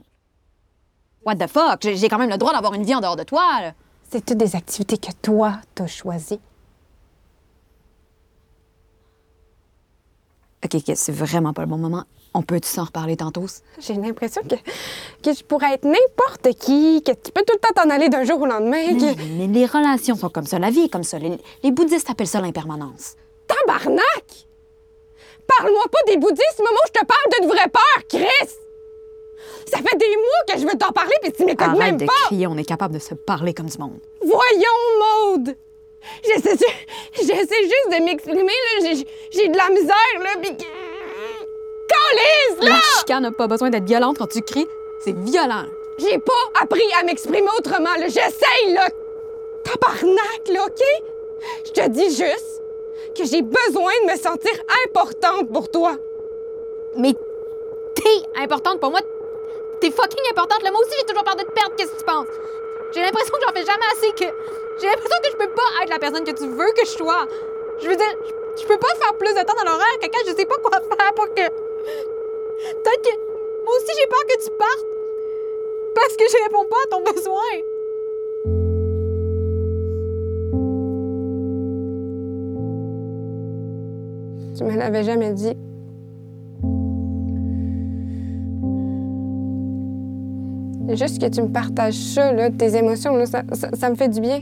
What 1.25 1.35
the 1.35 1.47
fuck? 1.49 1.81
J'ai 1.81 2.07
quand 2.07 2.17
même 2.17 2.29
le 2.29 2.37
droit 2.37 2.53
d'avoir 2.53 2.75
une 2.75 2.85
vie 2.85 2.95
en 2.95 3.01
dehors 3.01 3.17
de 3.17 3.23
toi. 3.23 3.43
C'est 4.09 4.25
toutes 4.25 4.37
des 4.37 4.55
activités 4.55 4.97
que 4.97 5.11
toi, 5.21 5.55
t'as 5.75 5.87
choisies. 5.87 6.39
OK, 10.63 10.75
OK, 10.75 10.93
c'est 10.95 11.11
vraiment 11.11 11.53
pas 11.53 11.61
le 11.63 11.67
bon 11.67 11.77
moment. 11.77 12.03
On 12.33 12.41
peut-tu 12.41 12.67
s'en 12.67 12.85
reparler 12.85 13.15
tantôt? 13.17 13.45
J'ai 13.79 13.93
l'impression 13.93 14.41
que, 14.43 14.55
que 15.21 15.35
je 15.37 15.43
pourrais 15.43 15.73
être 15.73 15.83
n'importe 15.85 16.49
qui, 16.59 17.03
que 17.03 17.11
tu 17.11 17.31
peux 17.31 17.43
tout 17.45 17.53
le 17.53 17.59
temps 17.59 17.83
t'en 17.83 17.89
aller 17.89 18.09
d'un 18.09 18.23
jour 18.23 18.41
au 18.41 18.45
lendemain. 18.45 18.91
Mais, 18.91 18.97
Que... 18.97 19.21
mais 19.37 19.47
les 19.47 19.65
relations 19.65 20.15
sont 20.15 20.29
comme 20.29 20.45
ça, 20.47 20.57
la 20.59 20.69
vie 20.71 20.85
est 20.85 20.89
comme 20.89 21.03
ça. 21.03 21.19
Les, 21.19 21.37
les 21.63 21.71
bouddhistes 21.71 22.09
appellent 22.09 22.27
ça 22.27 22.41
l'impermanence. 22.41 23.15
Tabarnak! 23.47 24.47
Parle-moi 25.47 25.83
pas 25.91 26.11
des 26.11 26.17
bouddhistes, 26.17 26.59
moment 26.59 26.71
où 26.71 26.87
je 26.87 26.99
te 27.01 27.05
parle 27.05 27.39
d'une 27.41 27.49
vraie 27.49 27.69
peur, 27.69 28.03
Chris! 28.09 28.49
Ça 29.69 29.77
fait 29.77 29.97
des 29.97 30.15
mois 30.15 30.53
que 30.55 30.59
je 30.59 30.65
veux 30.65 30.77
t'en 30.77 30.91
parler, 30.91 31.13
puis 31.21 31.31
tu 31.33 31.45
m'écoutes 31.45 31.61
Arrête 31.67 31.79
même 31.79 31.97
de 31.97 32.05
pas! 32.05 32.11
crier, 32.25 32.47
on 32.47 32.57
est 32.57 32.63
capable 32.65 32.93
de 32.93 32.99
se 32.99 33.13
parler 33.13 33.53
comme 33.53 33.67
du 33.67 33.77
monde. 33.77 33.99
Voyons, 34.21 35.35
Maude! 35.35 35.55
J'essaie, 36.23 36.55
j'essaie 37.15 37.63
juste 37.63 37.99
de 37.99 38.03
m'exprimer, 38.03 38.43
là. 38.43 38.93
J'ai, 39.31 39.47
de 39.47 39.57
la 39.57 39.69
misère, 39.69 39.95
là, 40.21 40.29
pis... 40.41 40.55
Calisse, 41.87 42.59
là! 42.61 42.69
La 42.71 42.99
chicane 42.99 43.23
n'a 43.23 43.31
pas 43.31 43.47
besoin 43.47 43.69
d'être 43.69 43.85
violente 43.85 44.17
quand 44.17 44.27
tu 44.27 44.41
cries. 44.41 44.67
C'est 45.03 45.15
violent. 45.15 45.65
J'ai 45.99 46.17
pas 46.17 46.61
appris 46.61 46.83
à 46.99 47.03
m'exprimer 47.03 47.47
autrement, 47.57 47.93
là. 47.97 48.07
J'essaye, 48.07 48.73
là! 48.73 48.89
Tabarnak, 49.63 50.47
là, 50.49 50.65
OK? 50.65 50.83
Je 51.65 51.71
te 51.71 51.87
dis 51.89 52.09
juste 52.09 52.61
que 53.17 53.25
j'ai 53.25 53.41
besoin 53.41 53.91
de 54.05 54.11
me 54.11 54.17
sentir 54.17 54.51
importante 54.85 55.51
pour 55.51 55.69
toi. 55.69 55.97
Mais 56.97 57.13
t'es 57.95 58.41
importante 58.41 58.79
pour 58.79 58.91
moi. 58.91 59.01
T'es 59.79 59.91
fucking 59.91 60.23
importante. 60.31 60.63
Là, 60.63 60.71
moi 60.71 60.81
aussi, 60.81 60.95
j'ai 60.99 61.05
toujours 61.05 61.23
peur 61.23 61.35
de 61.35 61.43
te 61.43 61.51
perdre. 61.51 61.75
Qu'est-ce 61.75 61.91
que 61.91 61.99
tu 61.99 62.05
penses? 62.05 62.27
J'ai 62.93 63.01
l'impression 63.01 63.33
que 63.35 63.41
j'en 63.45 63.53
fais 63.53 63.65
jamais 63.65 63.85
assez, 63.93 64.11
que 64.11 64.29
j'ai 64.79 64.87
l'impression 64.87 65.17
que 65.23 65.29
je 65.31 65.37
peux 65.37 65.53
pas 65.53 65.83
être 65.83 65.89
la 65.89 65.99
personne 65.99 66.23
que 66.23 66.31
tu 66.31 66.47
veux 66.47 66.71
que 66.73 66.85
je 66.85 66.91
sois. 66.91 67.27
Je 67.81 67.87
veux 67.87 67.95
dire, 67.95 68.17
je, 68.59 68.65
peux 68.65 68.77
pas 68.77 68.93
faire 68.99 69.13
plus 69.17 69.33
de 69.33 69.39
temps 69.39 69.53
dans 69.57 69.71
l'horaire. 69.71 69.99
Caca, 70.01 70.17
je 70.27 70.33
sais 70.33 70.45
pas 70.45 70.57
quoi 70.57 70.79
faire 70.79 71.13
pour 71.15 71.27
que. 71.27 71.47
Peut-être 71.47 73.01
que. 73.01 73.15
Moi 73.65 73.73
aussi, 73.77 73.91
j'ai 73.99 74.07
peur 74.07 74.19
que 74.27 74.43
tu 74.43 74.49
partes. 74.57 74.85
Parce 75.95 76.17
que 76.17 76.23
je 76.27 76.43
réponds 76.43 76.65
pas 76.65 76.77
à 76.83 76.87
ton 76.89 77.01
besoin. 77.01 77.41
Tu 84.57 84.63
me 84.63 84.77
l'avais 84.77 85.03
jamais 85.03 85.33
dit. 85.33 85.55
Juste 90.95 91.21
que 91.21 91.27
tu 91.27 91.41
me 91.41 91.47
partages 91.47 91.93
ça, 91.93 92.33
là, 92.33 92.49
tes 92.49 92.75
émotions, 92.75 93.15
là, 93.15 93.25
ça 93.25 93.89
me 93.89 93.95
fait 93.95 94.09
du 94.09 94.19
bien. 94.19 94.41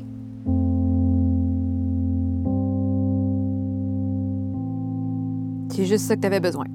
C'est 5.81 5.88
juste 5.88 6.05
ça 6.05 6.15
que 6.15 6.21
t'avais 6.21 6.39
besoin. 6.39 6.65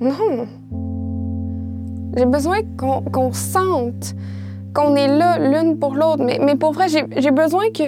Non. 0.00 0.48
J'ai 2.16 2.26
besoin 2.26 2.56
qu'on 2.76 3.02
qu'on 3.02 3.32
sente 3.32 4.16
qu'on 4.74 4.96
est 4.96 5.06
là 5.06 5.38
l'une 5.38 5.78
pour 5.78 5.94
l'autre. 5.94 6.24
Mais, 6.24 6.40
mais 6.44 6.56
pour 6.56 6.72
vrai, 6.72 6.88
j'ai 6.88 7.30
besoin 7.30 7.70
que 7.72 7.84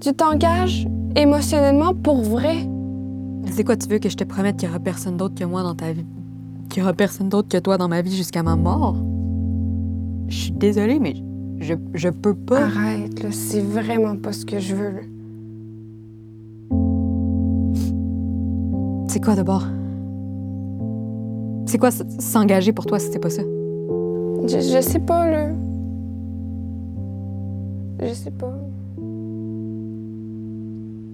tu 0.00 0.12
t'engages 0.12 0.86
émotionnellement 1.16 1.92
pour 1.92 2.22
vrai. 2.22 2.68
C'est 3.50 3.64
quoi, 3.64 3.76
tu 3.76 3.88
veux 3.88 3.98
que 3.98 4.08
je 4.08 4.16
te 4.16 4.22
promette 4.22 4.58
qu'il 4.58 4.68
y 4.68 4.70
aura 4.70 4.78
personne 4.78 5.16
d'autre 5.16 5.34
que 5.34 5.44
moi 5.44 5.64
dans 5.64 5.74
ta 5.74 5.90
vie? 5.90 6.06
Qu'il 6.70 6.78
y 6.78 6.82
aura 6.84 6.92
personne 6.92 7.28
d'autre 7.28 7.48
que 7.48 7.58
toi 7.58 7.78
dans 7.78 7.88
ma 7.88 8.02
vie 8.02 8.14
jusqu'à 8.14 8.44
ma 8.44 8.54
mort? 8.54 8.94
Je 10.28 10.36
suis 10.36 10.52
désolée, 10.52 11.00
mais 11.00 11.14
je, 11.58 11.74
je 11.94 12.10
peux 12.10 12.34
pas. 12.34 12.66
Arrête, 12.66 13.20
là, 13.24 13.32
c'est 13.32 13.60
vraiment 13.60 14.14
pas 14.14 14.32
ce 14.32 14.46
que 14.46 14.60
je 14.60 14.76
veux. 14.76 15.15
C'est 19.16 19.24
quoi 19.24 19.34
d'abord? 19.34 19.64
C'est 21.64 21.78
quoi 21.78 21.90
s'engager 21.90 22.74
pour 22.74 22.84
toi 22.84 22.98
si 22.98 23.10
c'est 23.10 23.18
pas 23.18 23.30
ça? 23.30 23.40
Je, 24.46 24.58
je 24.58 24.80
sais 24.82 24.98
pas, 24.98 25.30
là. 25.30 25.52
Je 28.02 28.12
sais 28.12 28.30
pas. 28.30 28.52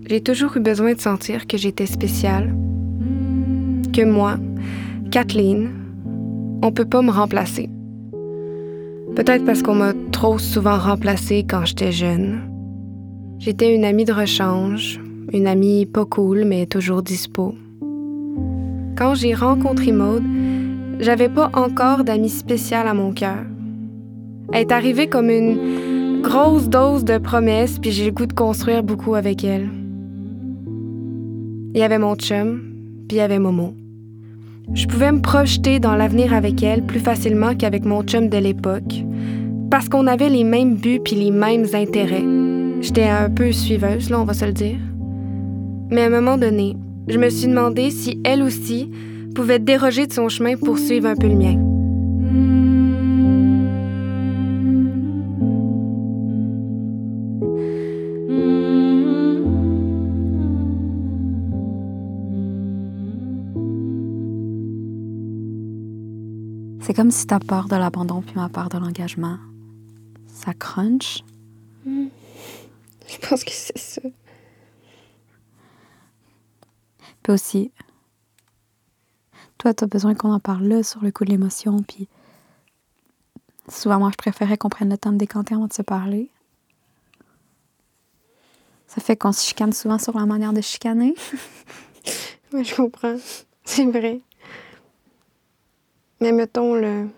J'ai 0.09 0.21
toujours 0.21 0.57
eu 0.57 0.61
besoin 0.61 0.95
de 0.95 1.01
sentir 1.01 1.47
que 1.47 1.57
j'étais 1.57 1.87
spéciale. 1.87 2.53
Que 3.93 4.05
moi, 4.05 4.35
Kathleen, 5.13 5.71
on 6.61 6.73
peut 6.73 6.85
pas 6.85 7.03
me 7.03 7.13
remplacer. 7.13 7.71
Peut-être 9.15 9.45
parce 9.45 9.63
qu'on 9.63 9.77
m'a 9.77 9.93
trop 10.11 10.41
souvent 10.41 10.77
remplacée 10.77 11.47
quand 11.49 11.65
j'étais 11.67 11.93
jeune. 11.93 12.41
J'étais 13.39 13.73
une 13.73 13.85
amie 13.85 14.07
de 14.07 14.13
rechange, 14.13 15.01
une 15.33 15.47
amie 15.47 15.87
pas 15.87 16.05
cool, 16.05 16.45
mais 16.45 16.67
toujours 16.67 17.05
dispo. 17.05 17.55
Quand 19.03 19.17
j'ai 19.17 19.35
rencontré 19.35 19.91
Maude, 19.91 20.23
j'avais 21.01 21.29
pas 21.29 21.51
encore 21.55 22.05
d'amis 22.05 22.29
spéciale 22.29 22.87
à 22.87 22.95
mon 22.95 23.13
cœur. 23.13 23.45
Elle 24.53 24.61
est 24.61 24.71
arrivée 24.71 25.09
comme 25.09 25.29
une 25.29 26.23
grosse 26.23 26.69
dose 26.69 27.05
de 27.05 27.19
promesses, 27.19 27.81
puis 27.81 27.91
j'ai 27.91 28.05
le 28.05 28.13
goût 28.13 28.27
de 28.27 28.33
construire 28.33 28.85
beaucoup 28.85 29.17
avec 29.17 29.43
elle. 29.43 29.69
Il 31.75 31.81
y 31.81 31.83
avait 31.83 31.99
mon 31.99 32.15
chum, 32.15 32.63
puis 33.09 33.17
il 33.17 33.19
y 33.19 33.23
avait 33.23 33.41
Momo. 33.41 33.75
Je 34.73 34.87
pouvais 34.87 35.11
me 35.11 35.21
projeter 35.21 35.81
dans 35.81 35.97
l'avenir 35.97 36.33
avec 36.33 36.63
elle 36.63 36.87
plus 36.87 37.01
facilement 37.01 37.57
qu'avec 37.57 37.85
mon 37.85 38.05
chum 38.05 38.29
de 38.29 38.39
l'époque, 38.39 39.03
parce 39.69 39.89
qu'on 39.89 40.07
avait 40.07 40.31
les 40.31 40.45
mêmes 40.45 40.77
buts 40.77 41.01
puis 41.05 41.17
les 41.17 41.33
mêmes 41.33 41.67
intérêts. 41.75 42.25
J'étais 42.81 43.09
un 43.09 43.29
peu 43.31 43.51
suiveuse, 43.51 44.11
là, 44.11 44.21
on 44.21 44.25
va 44.25 44.35
se 44.35 44.45
le 44.45 44.53
dire. 44.53 44.79
Mais 45.91 46.03
à 46.03 46.07
un 46.07 46.21
moment 46.21 46.39
donné, 46.39 46.77
je 47.09 47.19
me 47.19 47.29
suis 47.31 47.49
demandé 47.49 47.91
si 47.91 48.21
elle 48.25 48.43
aussi 48.43 48.91
pouvait 49.35 49.59
déroger 49.59 50.07
de 50.07 50.13
son 50.13 50.29
chemin 50.29 50.57
pour 50.57 50.79
suivre 50.79 51.09
un 51.09 51.17
peu 51.17 51.29
le 51.29 51.37
mien. 51.37 51.59
C'est 66.81 66.95
comme 66.95 67.11
si 67.11 67.27
ta 67.27 67.39
peur 67.39 67.69
de 67.69 67.77
l'abandon 67.77 68.21
puis 68.23 68.35
ma 68.37 68.49
peur 68.49 68.69
de 68.69 68.77
l'engagement, 68.77 69.39
ça 70.27 70.53
crunch. 70.53 71.25
Je 71.87 73.29
pense 73.29 73.45
que 73.45 73.51
c'est 73.53 73.79
ça. 73.79 74.03
Puis 77.23 77.33
aussi, 77.33 77.73
toi, 79.59 79.73
t'as 79.75 79.87
besoin 79.87 80.15
qu'on 80.15 80.33
en 80.33 80.41
parle 80.41 80.65
là 80.65 80.83
sur 80.83 81.03
le 81.03 81.11
coup 81.13 81.25
de 81.25 81.31
l'émotion, 81.31 81.83
puis 81.83 82.09
souvent, 83.69 83.99
moi, 83.99 84.11
je 84.11 84.17
préférais 84.17 84.57
qu'on 84.57 84.69
prenne 84.69 84.91
le 84.91 84.99
temps 84.99 85.13
de 85.13 85.19
décanter 85.19 85.55
avant 85.55 85.69
de 85.69 85.73
se 85.73 85.83
parler. 85.83 86.31
Ça 88.87 89.01
fait 89.01 89.17
qu'on 89.17 89.33
se 89.33 89.47
chicane 89.47 89.73
souvent 89.73 89.99
sur 89.99 90.19
la 90.19 90.27
manière 90.27 90.53
de 90.53 90.61
chicaner. 90.61 91.15
Oui, 92.53 92.67
je 92.67 92.75
comprends. 92.75 93.17
C'est 93.65 93.87
vrai. 93.87 94.21
Mais 96.21 96.33
mettons 96.33 96.75
le. 96.75 97.09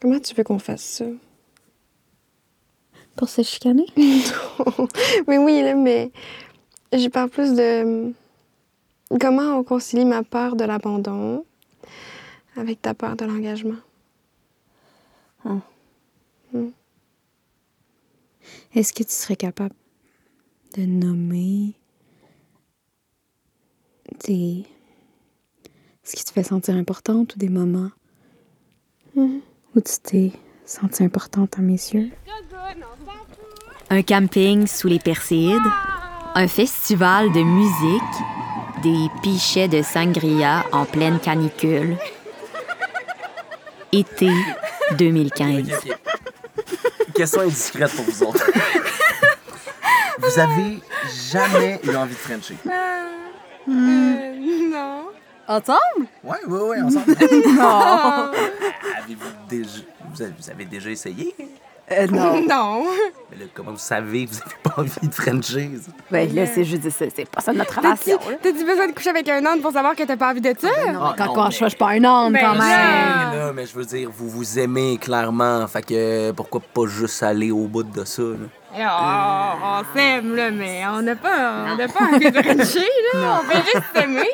Comment 0.00 0.18
tu 0.18 0.34
veux 0.34 0.44
qu'on 0.44 0.58
fasse 0.58 0.82
ça? 0.82 1.04
Pour 3.16 3.28
se 3.28 3.42
chicaner? 3.42 3.84
mais 5.26 5.36
oui, 5.36 5.60
là, 5.60 5.74
mais 5.74 6.10
je 6.90 7.06
parle 7.08 7.28
plus 7.28 7.52
de 7.52 8.14
comment 9.20 9.58
on 9.58 9.64
concilie 9.64 10.04
ma 10.04 10.22
peur 10.22 10.56
de 10.56 10.64
l'abandon 10.64 11.44
avec 12.56 12.82
ta 12.82 12.94
peur 12.94 13.16
de 13.16 13.24
l'engagement? 13.24 13.76
Ah. 15.44 15.58
Hmm. 16.52 16.68
Est-ce 18.74 18.92
que 18.92 19.02
tu 19.02 19.10
serais 19.12 19.36
capable 19.36 19.74
de 20.76 20.82
nommer 20.84 21.74
des. 24.26 24.64
ce 26.04 26.14
qui 26.16 26.24
te 26.24 26.30
fait 26.32 26.42
sentir 26.44 26.74
importante 26.76 27.34
ou 27.34 27.38
des 27.38 27.48
moments 27.48 27.90
Mhm. 29.14 29.40
où 29.74 29.80
tu 29.80 29.94
t'es 30.02 30.32
sentie 30.64 31.02
importante 31.02 31.58
à 31.58 31.62
mes 31.62 31.72
yeux? 31.72 32.10
Un 33.88 34.02
camping 34.02 34.66
sous 34.66 34.88
les 34.88 34.98
Perséides, 34.98 35.62
un 36.34 36.48
festival 36.48 37.32
de 37.32 37.40
musique, 37.42 38.02
des 38.86 39.10
pichets 39.22 39.68
de 39.68 39.82
sangria 39.82 40.64
en 40.72 40.84
pleine 40.84 41.18
canicule. 41.18 41.96
Été 43.92 44.30
2015. 44.98 45.68
Question 47.14 47.40
indiscrète 47.40 47.92
pour 47.96 48.04
vous 48.04 48.22
autres. 48.22 48.50
vous 50.18 50.38
avez 50.38 50.78
jamais 51.32 51.80
eu 51.82 51.96
envie 51.96 52.14
de 52.14 52.18
Frencher? 52.18 52.56
non. 53.66 55.08
Ensemble? 55.48 56.06
Ouais, 56.24 56.44
ouais, 56.46 56.60
ouais, 56.60 56.80
ensemble. 56.82 57.16
Non. 57.56 58.30
Avez-vous 58.98 59.32
déjà... 59.48 59.80
Vous 60.12 60.22
avez, 60.22 60.32
vous 60.38 60.50
avez 60.50 60.64
déjà 60.64 60.90
essayé? 60.90 61.34
Euh, 61.92 62.06
non. 62.10 62.42
non. 62.42 62.84
Mais 63.30 63.36
là, 63.38 63.44
comment 63.54 63.70
vous 63.72 63.78
savez 63.78 64.26
que 64.26 64.30
vous 64.32 64.40
avez 64.44 64.56
pas 64.62 64.74
envie 64.78 65.08
de 65.08 65.14
Frencher? 65.14 65.70
ça? 65.80 65.92
Ben 66.10 66.34
là, 66.34 66.46
c'est 66.46 66.64
juste, 66.64 66.88
c'est 66.90 67.10
c'est 67.14 67.28
pas 67.28 67.40
ça 67.40 67.52
notre 67.52 67.76
relation. 67.78 68.18
là. 68.28 68.36
T'as-tu 68.42 68.64
besoin 68.64 68.88
de 68.88 68.92
coucher 68.92 69.10
avec 69.10 69.28
un 69.28 69.44
homme 69.46 69.60
pour 69.60 69.70
savoir 69.72 69.94
que 69.94 70.02
t'as 70.02 70.16
pas 70.16 70.30
envie 70.30 70.40
de 70.40 70.52
ça? 70.58 70.68
Ah, 70.88 71.14
Quand 71.16 71.26
non, 71.26 71.40
on 71.42 71.44
mais- 71.44 71.50
change 71.52 71.76
pas 71.76 71.90
un 71.90 72.02
homme, 72.04 72.32
Ben 72.32 72.40
quand 72.40 72.54
là. 72.54 72.64
même. 72.64 73.30
Ouais, 73.30 73.36
là, 73.38 73.52
mais 73.52 73.66
je 73.66 73.74
veux 73.74 73.84
dire, 73.84 74.10
vous 74.12 74.28
vous 74.28 74.58
aimez 74.58 74.98
clairement. 74.98 75.66
Fait 75.68 75.82
que 75.82 76.32
pourquoi 76.32 76.60
pas 76.60 76.86
juste 76.86 77.22
aller 77.22 77.50
au 77.52 77.66
bout 77.68 77.84
de 77.84 78.04
ça, 78.04 78.22
là? 78.22 78.36
Alors, 78.78 79.58
on, 79.62 79.80
on 79.80 79.96
s'aime, 79.96 80.34
là, 80.34 80.50
mais 80.50 80.82
on 80.88 81.00
n'a 81.02 81.16
pas, 81.16 81.64
on 81.72 81.76
n'a 81.76 81.88
pas 81.88 82.04
envie 82.12 82.30
de 82.30 82.36
rencher, 82.58 82.88
là. 83.14 83.40
On 83.40 83.44
veut 83.46 83.62
juste 83.64 83.86
s'aimer. 83.94 84.28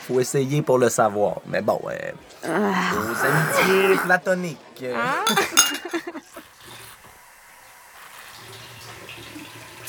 Faut 0.00 0.18
essayer 0.20 0.62
pour 0.62 0.78
le 0.78 0.88
savoir. 0.88 1.36
Mais 1.46 1.60
bon, 1.60 1.80
euh, 1.88 2.48
aux 2.48 3.68
amitiés 3.68 3.96
platoniques. 4.04 4.58
euh, 4.82 4.94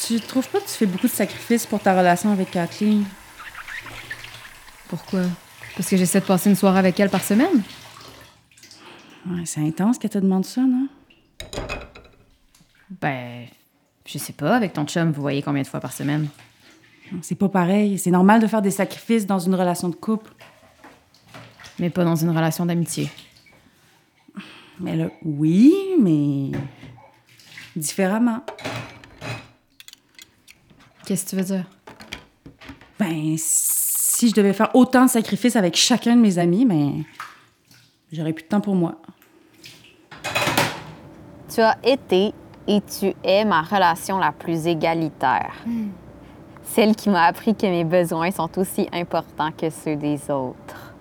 Tu 0.06 0.20
trouves 0.20 0.48
pas 0.50 0.60
que 0.60 0.65
tu 0.65 0.74
fais 0.74 0.86
beaucoup 0.86 1.08
de 1.08 1.12
sacrifices 1.12 1.65
pour 1.65 1.80
ta 1.80 1.98
relation 1.98 2.32
avec 2.32 2.52
Kathleen? 2.52 3.06
Pourquoi? 4.88 5.22
Parce 5.76 5.89
que 5.89 5.98
j'essaie 5.98 6.20
de 6.20 6.26
passer 6.26 6.52
une 6.52 6.56
soirée 6.56 6.78
avec 6.78 7.00
elle 7.00 7.10
par 7.10 7.24
semaine? 7.24 7.63
Ouais, 9.28 9.46
c'est 9.46 9.62
intense 9.62 9.98
qu'elle 9.98 10.12
te 10.12 10.20
demande 10.20 10.46
ça, 10.46 10.62
non? 10.62 10.88
Ben, 13.02 13.48
je 14.06 14.20
sais 14.20 14.34
pas, 14.34 14.56
avec 14.56 14.74
ton 14.74 14.86
chum, 14.86 15.12
vous 15.12 15.22
voyez 15.22 15.41
combien 15.41 15.63
de 15.63 15.68
fois 15.68 15.80
par 15.80 15.91
semaine? 15.91 16.28
C'est 17.24 17.34
pas 17.34 17.50
pareil. 17.50 17.98
C'est 17.98 18.12
normal 18.12 18.39
de 18.39 18.48
faire 18.48 18.62
des 18.62 18.72
sacrifices 18.72 19.26
dans 19.26 19.39
une 19.39 19.56
relation 19.56 19.89
de 19.89 19.96
couple. 19.96 20.32
Mais 21.80 21.89
pas 21.89 22.04
dans 22.04 22.15
une 22.15 22.30
relation 22.30 22.68
d'amitié. 22.68 23.10
Mais 24.80 24.96
là, 24.96 25.08
oui, 25.24 25.74
mais 26.00 26.52
différemment. 27.76 28.44
Qu'est-ce 31.06 31.26
que 31.26 31.30
tu 31.30 31.36
veux 31.36 31.44
dire? 31.44 31.65
Ben, 33.00 33.36
si 33.38 34.30
je 34.30 34.34
devais 34.34 34.54
faire 34.54 34.76
autant 34.76 35.06
de 35.06 35.10
sacrifices 35.10 35.56
avec 35.56 35.76
chacun 35.76 36.15
de 36.15 36.22
mes 36.22 36.39
amis, 36.39 36.65
ben, 36.65 37.04
j'aurais 38.12 38.34
plus 38.34 38.44
de 38.44 38.48
temps 38.48 38.62
pour 38.62 38.76
moi. 38.76 38.96
Tu 41.54 41.62
as 41.62 41.78
été 41.84 42.34
et 42.68 42.82
tu 42.82 43.13
es 43.24 43.46
ma 43.46 43.62
relation 43.62 44.18
la 44.18 44.32
plus 44.32 44.65
égalitaire. 44.65 45.54
Celle 46.63 46.96
qui 46.96 47.10
m'a 47.10 47.26
appris 47.26 47.54
que 47.54 47.68
mes 47.68 47.84
besoins 47.84 48.32
sont 48.32 48.50
aussi 48.58 48.89
importants 48.91 49.52
que 49.52 49.70
ceux 49.70 49.96
des 49.96 50.32
autres. 50.32 50.94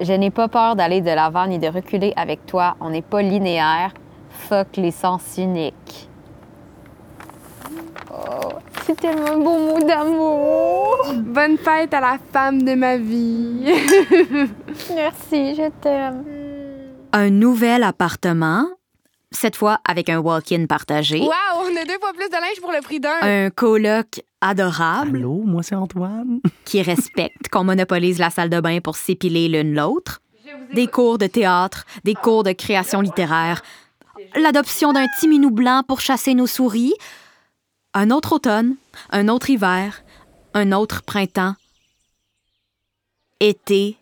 Je 0.00 0.12
n'ai 0.12 0.30
pas 0.30 0.48
peur 0.48 0.74
d'aller 0.74 1.00
de 1.00 1.10
l'avant 1.10 1.46
ni 1.46 1.60
de 1.60 1.68
reculer 1.68 2.12
avec 2.16 2.44
toi. 2.46 2.76
On 2.80 2.90
n'est 2.90 3.02
pas 3.02 3.22
linéaire. 3.22 3.92
Fuck 4.30 4.78
les 4.78 4.90
sens 4.90 5.22
uniques. 5.38 6.09
Oh, 8.12 8.54
c'est 8.86 8.98
tellement 8.98 9.26
un 9.26 9.38
beau 9.38 9.58
mot 9.58 9.86
d'amour. 9.86 10.96
Bonne 11.14 11.58
fête 11.58 11.94
à 11.94 12.00
la 12.00 12.18
femme 12.32 12.62
de 12.62 12.74
ma 12.74 12.96
vie. 12.96 13.64
Merci, 14.94 15.54
je 15.54 15.70
t'aime. 15.80 16.24
Un 17.12 17.30
nouvel 17.30 17.84
appartement, 17.84 18.66
cette 19.30 19.56
fois 19.56 19.80
avec 19.86 20.08
un 20.08 20.18
walk-in 20.18 20.66
partagé. 20.66 21.20
Wow, 21.20 21.30
on 21.64 21.76
a 21.76 21.84
deux 21.84 21.98
fois 22.00 22.12
plus 22.12 22.28
de 22.28 22.32
linge 22.34 22.60
pour 22.60 22.72
le 22.72 22.80
prix 22.80 22.98
d'un. 22.98 23.18
Un 23.22 23.50
coloc 23.50 24.22
adorable. 24.40 25.18
Allô, 25.18 25.42
moi 25.44 25.62
c'est 25.62 25.76
Antoine. 25.76 26.40
Qui 26.64 26.82
respecte 26.82 27.48
qu'on 27.48 27.64
monopolise 27.64 28.18
la 28.18 28.30
salle 28.30 28.50
de 28.50 28.60
bain 28.60 28.80
pour 28.80 28.96
s'épiler 28.96 29.48
l'une 29.48 29.74
l'autre. 29.74 30.20
Des 30.74 30.88
cours 30.88 31.18
de 31.18 31.26
théâtre, 31.26 31.84
des 32.04 32.14
cours 32.14 32.42
de 32.42 32.52
création 32.52 33.00
littéraire. 33.00 33.62
L'adoption 34.34 34.92
d'un 34.92 35.06
petit 35.06 35.28
minou 35.28 35.50
blanc 35.50 35.82
pour 35.86 36.00
chasser 36.00 36.34
nos 36.34 36.48
souris. 36.48 36.94
Un 37.92 38.12
autre 38.12 38.34
automne, 38.34 38.76
un 39.10 39.26
autre 39.26 39.50
hiver, 39.50 40.04
un 40.54 40.70
autre 40.70 41.02
printemps. 41.02 41.56
Été 43.40 43.96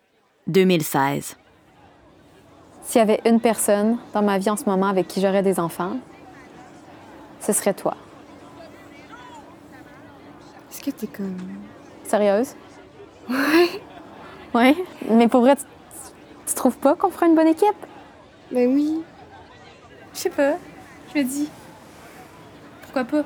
2016. 0.45 1.37
S'il 2.83 2.99
y 2.99 3.01
avait 3.01 3.19
une 3.25 3.41
personne 3.41 3.97
dans 4.13 4.21
ma 4.21 4.37
vie 4.37 4.51
en 4.51 4.57
ce 4.57 4.65
moment 4.65 4.85
avec 4.85 5.07
qui 5.07 5.21
j'aurais 5.21 5.41
des 5.41 5.59
enfants, 5.59 5.97
ce 7.39 7.51
serait 7.51 7.73
toi. 7.73 7.97
Est-ce 10.69 10.83
que 10.83 10.91
t'es 10.91 11.07
comme. 11.07 11.37
Sérieuse? 12.03 12.53
Ouais. 13.27 13.81
Ouais. 14.53 14.75
Mais 15.09 15.27
pour 15.27 15.41
vrai, 15.41 15.55
tu, 15.55 15.63
tu 16.45 16.53
trouves 16.53 16.77
pas 16.77 16.93
qu'on 16.93 17.09
ferait 17.09 17.25
une 17.25 17.35
bonne 17.35 17.47
équipe? 17.47 17.85
Ben 18.51 18.71
oui. 18.71 19.01
Je 20.13 20.19
sais 20.19 20.29
pas. 20.29 20.57
Je 21.11 21.19
me 21.19 21.23
dis. 21.23 21.49
Pourquoi 22.83 23.03
pas? 23.03 23.23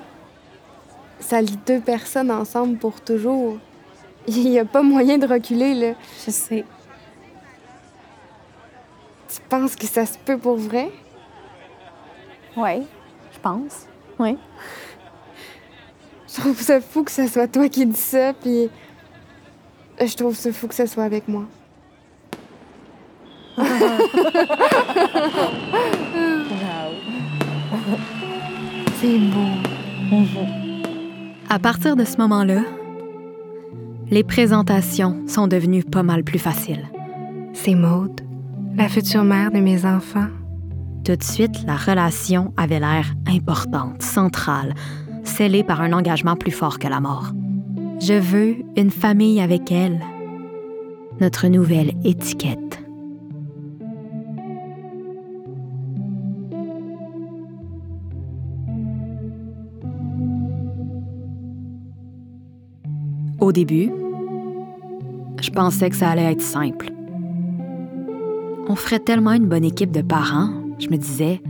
Ça 1.23 1.41
lie 1.41 1.57
deux 1.65 1.79
personnes 1.79 2.29
ensemble 2.29 2.77
pour 2.77 2.99
toujours. 2.99 3.57
Il 4.27 4.49
y 4.49 4.59
a 4.59 4.65
pas 4.65 4.81
moyen 4.81 5.17
de 5.17 5.25
reculer, 5.25 5.73
là. 5.73 5.93
Je 6.25 6.31
sais. 6.31 6.65
Tu 9.29 9.41
penses 9.49 9.75
que 9.75 9.88
ça 9.88 10.05
se 10.05 10.17
peut 10.17 10.38
pour 10.38 10.57
vrai? 10.57 10.91
Ouais, 12.57 12.83
je 13.33 13.39
pense. 13.39 13.88
Oui. 14.19 14.38
Je 16.27 16.41
trouve 16.41 16.59
ça 16.59 16.81
fou 16.81 17.03
que 17.03 17.12
ce 17.12 17.27
soit 17.27 17.47
toi 17.47 17.69
qui 17.69 17.86
dis 17.86 17.99
ça, 17.99 18.33
puis 18.33 18.67
je 20.01 20.15
trouve 20.15 20.36
ça 20.36 20.51
fou 20.51 20.67
que 20.67 20.73
ce 20.73 20.88
soit 20.88 21.03
avec 21.03 21.27
moi. 21.27 21.45
C'est 28.99 29.19
beau. 29.19 30.62
À 31.53 31.59
partir 31.59 31.95
de 31.95 32.03
ce 32.03 32.17
moment-là, 32.17 32.63
les 34.09 34.23
présentations 34.23 35.21
sont 35.27 35.47
devenues 35.47 35.83
pas 35.83 36.01
mal 36.01 36.23
plus 36.23 36.39
faciles. 36.39 36.89
C'est 37.53 37.75
Maude, 37.75 38.21
la 38.75 38.89
future 38.89 39.23
mère 39.23 39.51
de 39.51 39.59
mes 39.59 39.85
enfants. 39.85 40.29
Tout 41.05 41.15
de 41.15 41.21
suite, 41.21 41.63
la 41.67 41.75
relation 41.75 42.51
avait 42.57 42.79
l'air 42.79 43.13
importante, 43.27 44.01
centrale, 44.01 44.73
scellée 45.23 45.63
par 45.63 45.81
un 45.81 45.93
engagement 45.93 46.35
plus 46.35 46.49
fort 46.49 46.79
que 46.79 46.87
la 46.87 46.99
mort. 46.99 47.33
Je 48.01 48.15
veux 48.15 48.55
une 48.75 48.89
famille 48.89 49.39
avec 49.39 49.71
elle. 49.71 49.99
Notre 51.21 51.49
nouvelle 51.49 51.91
étiquette. 52.03 52.62
Au 63.43 63.51
début, 63.51 63.91
je 65.41 65.49
pensais 65.49 65.89
que 65.89 65.97
ça 65.97 66.10
allait 66.10 66.32
être 66.32 66.41
simple. 66.41 66.93
On 68.69 68.75
ferait 68.77 68.99
tellement 68.99 69.34
une 69.34 69.49
bonne 69.49 69.65
équipe 69.65 69.91
de 69.91 70.01
parents, 70.01 70.47
je 70.79 70.88
me 70.88 70.95
disais. 70.95 71.41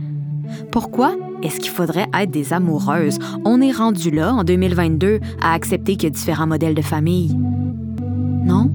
Pourquoi 0.72 1.14
est-ce 1.44 1.60
qu'il 1.60 1.70
faudrait 1.70 2.08
être 2.12 2.32
des 2.32 2.52
amoureuses? 2.52 3.20
On 3.44 3.60
est 3.60 3.70
rendu 3.70 4.10
là, 4.10 4.34
en 4.34 4.42
2022, 4.42 5.20
à 5.40 5.52
accepter 5.52 5.92
qu'il 5.92 6.02
y 6.02 6.06
a 6.08 6.10
différents 6.10 6.48
modèles 6.48 6.74
de 6.74 6.82
famille. 6.82 7.32
Non? 7.36 8.72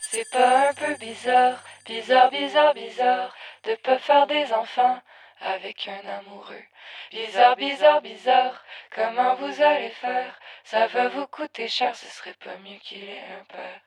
C'est 0.00 0.28
pas 0.32 0.70
un 0.70 0.74
peu 0.74 0.98
bizarre, 0.98 1.62
bizarre, 1.86 2.28
bizarre, 2.32 2.74
bizarre, 2.74 3.32
de 3.66 3.76
pas 3.84 3.98
faire 3.98 4.26
des 4.26 4.52
enfants 4.52 4.98
avec 5.40 5.88
un 5.88 6.08
amoureux. 6.08 6.62
Bizarre, 7.10 7.56
bizarre, 7.56 8.00
bizarre, 8.02 8.64
comment 8.94 9.34
vous 9.34 9.62
allez 9.62 9.90
faire? 9.90 10.38
Ça 10.64 10.86
va 10.86 11.08
vous 11.08 11.26
coûter 11.26 11.68
cher, 11.68 11.94
ce 11.96 12.06
serait 12.06 12.34
pas 12.34 12.56
mieux 12.56 12.78
qu'il 12.78 13.02
ait 13.02 13.24
un 13.40 13.44
père. 13.44 13.80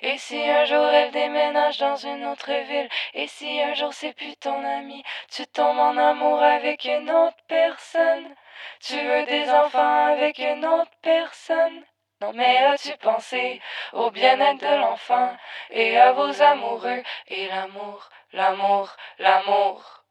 Et 0.00 0.16
si 0.18 0.40
un 0.48 0.64
jour 0.64 0.86
elle 0.86 1.10
déménage 1.10 1.78
dans 1.78 1.96
une 1.96 2.24
autre 2.26 2.52
ville, 2.52 2.88
et 3.14 3.26
si 3.26 3.60
un 3.60 3.74
jour 3.74 3.92
c'est 3.92 4.14
plus 4.14 4.36
ton 4.36 4.64
ami, 4.64 5.02
tu 5.30 5.46
tombes 5.46 5.78
en 5.78 5.96
amour 5.96 6.42
avec 6.42 6.84
une 6.84 7.10
autre 7.10 7.36
personne, 7.48 8.34
tu 8.80 8.98
veux 8.98 9.24
des 9.26 9.50
enfants 9.50 10.06
avec 10.06 10.38
une 10.38 10.64
autre 10.64 10.92
personne? 11.02 11.84
Non 12.20 12.32
mais 12.32 12.56
as-tu 12.58 12.96
pensé 12.98 13.60
au 13.92 14.10
bien-être 14.12 14.60
de 14.60 14.76
l'enfant 14.76 15.36
et 15.70 15.98
à 15.98 16.12
vos 16.12 16.40
amoureux? 16.40 17.02
Et 17.26 17.48
l'amour, 17.48 18.08
l'amour, 18.32 18.96
l'amour 19.18 20.01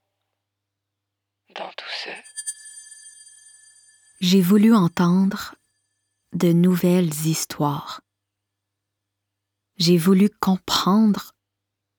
dans 1.55 1.69
tout 1.77 1.85
ça? 2.03 2.11
J'ai 4.19 4.41
voulu 4.41 4.73
entendre 4.73 5.55
de 6.33 6.53
nouvelles 6.53 7.13
histoires. 7.25 8.01
J'ai 9.77 9.97
voulu 9.97 10.29
comprendre 10.29 11.31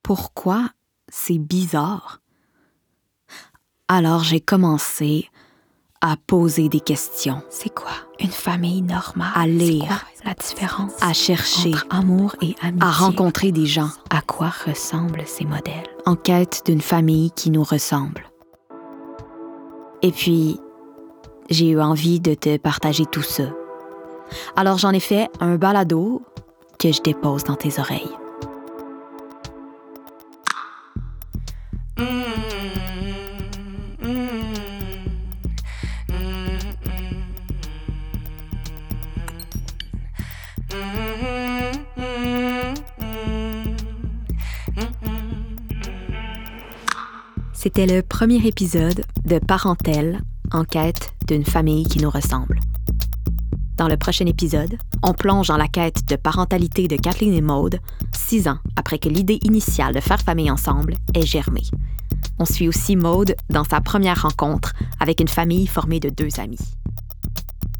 pourquoi 0.01 0.69
c'est 1.11 1.37
bizarre. 1.37 2.21
Alors 3.87 4.23
j'ai 4.23 4.39
commencé 4.39 5.29
à 6.01 6.17
poser 6.17 6.69
des 6.69 6.79
questions. 6.79 7.43
C'est 7.49 7.73
quoi 7.73 7.93
une 8.19 8.31
famille 8.31 8.81
normale? 8.81 9.31
À 9.35 9.47
lire. 9.47 9.85
Quoi, 9.87 10.01
la 10.25 10.33
différence? 10.33 10.93
À 11.01 11.13
chercher. 11.13 11.73
Entre 11.73 11.87
amour 11.89 12.35
et 12.41 12.55
amitié? 12.61 12.87
À 12.87 12.91
rencontrer 12.91 13.51
des 13.51 13.65
gens. 13.65 13.91
À 14.09 14.21
quoi 14.21 14.49
ressemblent 14.49 15.27
ces 15.27 15.45
modèles? 15.45 15.87
En 16.05 16.15
quête 16.15 16.63
d'une 16.65 16.81
famille 16.81 17.31
qui 17.31 17.51
nous 17.51 17.63
ressemble. 17.63 18.29
Et 20.03 20.11
puis, 20.11 20.59
j'ai 21.49 21.69
eu 21.69 21.79
envie 21.79 22.19
de 22.19 22.33
te 22.33 22.57
partager 22.57 23.05
tout 23.05 23.21
ça. 23.21 23.43
Alors 24.55 24.77
j'en 24.77 24.91
ai 24.91 24.99
fait 24.99 25.29
un 25.39 25.55
balado 25.55 26.21
que 26.79 26.91
je 26.91 27.01
dépose 27.01 27.43
dans 27.43 27.55
tes 27.55 27.79
oreilles. 27.79 28.11
C'était 47.75 47.91
le 47.91 48.03
premier 48.03 48.45
épisode 48.45 49.03
de 49.25 49.39
Parentèle 49.39 50.21
en 50.51 50.63
quête 50.63 51.15
d'une 51.27 51.43
famille 51.43 51.87
qui 51.87 51.97
nous 51.97 52.09
ressemble. 52.11 52.59
Dans 53.77 53.87
le 53.87 53.97
prochain 53.97 54.27
épisode, 54.27 54.77
on 55.01 55.13
plonge 55.13 55.47
dans 55.47 55.57
la 55.57 55.67
quête 55.67 56.07
de 56.07 56.15
parentalité 56.15 56.87
de 56.87 56.97
Kathleen 56.97 57.33
et 57.33 57.41
Maude, 57.41 57.79
six 58.11 58.47
ans 58.47 58.59
après 58.75 58.99
que 58.99 59.09
l'idée 59.09 59.39
initiale 59.41 59.95
de 59.95 60.01
faire 60.01 60.21
famille 60.21 60.51
ensemble 60.51 60.93
ait 61.15 61.25
germé. 61.25 61.63
On 62.37 62.45
suit 62.45 62.67
aussi 62.67 62.95
Maude 62.95 63.35
dans 63.49 63.63
sa 63.63 63.81
première 63.81 64.21
rencontre 64.21 64.73
avec 64.99 65.19
une 65.19 65.27
famille 65.27 65.65
formée 65.65 65.99
de 65.99 66.09
deux 66.09 66.39
amis. 66.39 66.75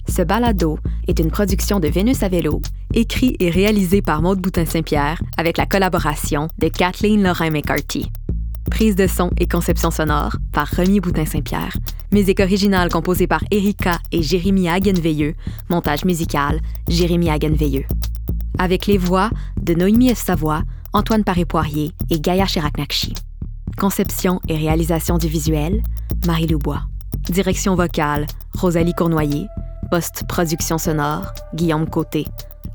Ce 0.10 0.24
balado 0.24 0.80
est 1.08 1.20
une 1.20 1.30
production 1.30 1.80
de 1.80 1.88
Vénus 1.88 2.24
à 2.24 2.30
vélo, 2.30 2.64
écrit 2.96 3.36
et 3.40 3.52
réalisé 3.52 4.02
par 4.02 4.24
Maude 4.24 4.42
Boutin-Saint-Pierre 4.42 5.22
avec 5.38 5.58
la 5.60 5.68
collaboration 5.68 6.48
de 6.58 6.70
Kathleen 6.70 7.22
Lorrain-McCarthy. 7.22 8.10
Prise 8.74 8.96
de 8.96 9.06
son 9.06 9.30
et 9.38 9.48
conception 9.48 9.92
sonore 9.92 10.36
par 10.52 10.68
Remy 10.68 11.00
Boutin-Saint-Pierre. 11.00 11.78
Musique 12.12 12.40
originale 12.40 12.90
composée 12.90 13.28
par 13.28 13.44
Erika 13.52 14.00
et 14.12 14.24
Jérémy 14.24 14.68
Hagenveilleux. 14.68 15.36
Montage 15.70 16.06
musical, 16.06 16.60
Jérémy 16.88 17.30
Hagenveilleux. 17.30 17.86
Avec 18.58 18.88
les 18.88 18.98
voix 18.98 19.30
de 19.62 19.76
Noémie 19.76 20.14
F. 20.16 20.18
Savoie, 20.18 20.64
Antoine 20.92 21.24
Paré-Poirier 21.24 21.92
et 22.10 22.20
Gaïa 22.20 22.46
Chirac-Nakchi. 22.46 23.14
Conception 23.78 24.42
et 24.50 24.58
réalisation 24.58 25.20
du 25.20 25.28
visuel, 25.28 25.84
Marie 26.26 26.48
Loubois. 26.48 26.82
Direction 27.30 27.76
vocale, 27.76 28.26
Rosalie 28.58 28.96
Cournoyer. 28.96 29.46
Post-production 29.92 30.80
sonore, 30.80 31.32
Guillaume 31.54 31.88
Côté. 31.88 32.26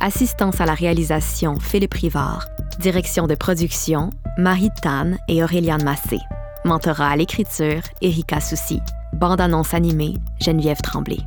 Assistance 0.00 0.60
à 0.60 0.66
la 0.66 0.74
réalisation, 0.74 1.58
Philippe 1.58 1.94
Rivard. 1.94 2.46
Direction 2.78 3.26
de 3.26 3.34
production, 3.34 4.10
Marie 4.36 4.70
Tan 4.82 5.12
et 5.28 5.42
Auréliane 5.42 5.82
Massé. 5.82 6.18
Mentorat 6.64 7.08
à 7.08 7.16
l'écriture, 7.16 7.82
Erika 8.00 8.40
Soucy. 8.40 8.80
Bande-annonce 9.14 9.74
animée, 9.74 10.14
Geneviève 10.40 10.80
Tremblay. 10.82 11.18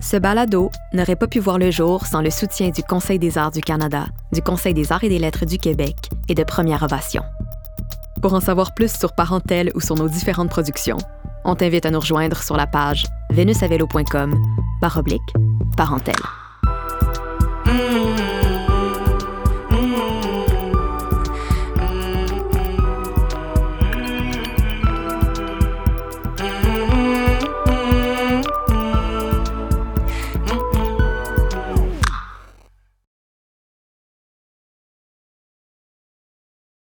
Ce 0.00 0.16
balado 0.16 0.70
n'aurait 0.92 1.16
pas 1.16 1.26
pu 1.26 1.40
voir 1.40 1.58
le 1.58 1.70
jour 1.70 2.06
sans 2.06 2.20
le 2.20 2.30
soutien 2.30 2.70
du 2.70 2.82
Conseil 2.82 3.18
des 3.18 3.38
arts 3.38 3.50
du 3.50 3.60
Canada, 3.60 4.06
du 4.32 4.42
Conseil 4.42 4.74
des 4.74 4.92
arts 4.92 5.02
et 5.02 5.08
des 5.08 5.18
lettres 5.18 5.46
du 5.46 5.58
Québec 5.58 5.96
et 6.28 6.34
de 6.34 6.44
Première 6.44 6.82
Ovation. 6.82 7.22
Pour 8.20 8.34
en 8.34 8.40
savoir 8.40 8.74
plus 8.74 8.92
sur 8.92 9.14
Parentèle 9.14 9.70
ou 9.74 9.80
sur 9.80 9.96
nos 9.96 10.08
différentes 10.08 10.50
productions, 10.50 10.98
on 11.44 11.54
t'invite 11.56 11.86
à 11.86 11.90
nous 11.90 12.00
rejoindre 12.00 12.42
sur 12.42 12.56
la 12.56 12.66
page 12.66 13.06
vénusavello.com 13.30 14.34
par 14.80 14.96
oblique 14.98 15.20
Parentèle. 15.76 16.14
mm. 17.74 18.03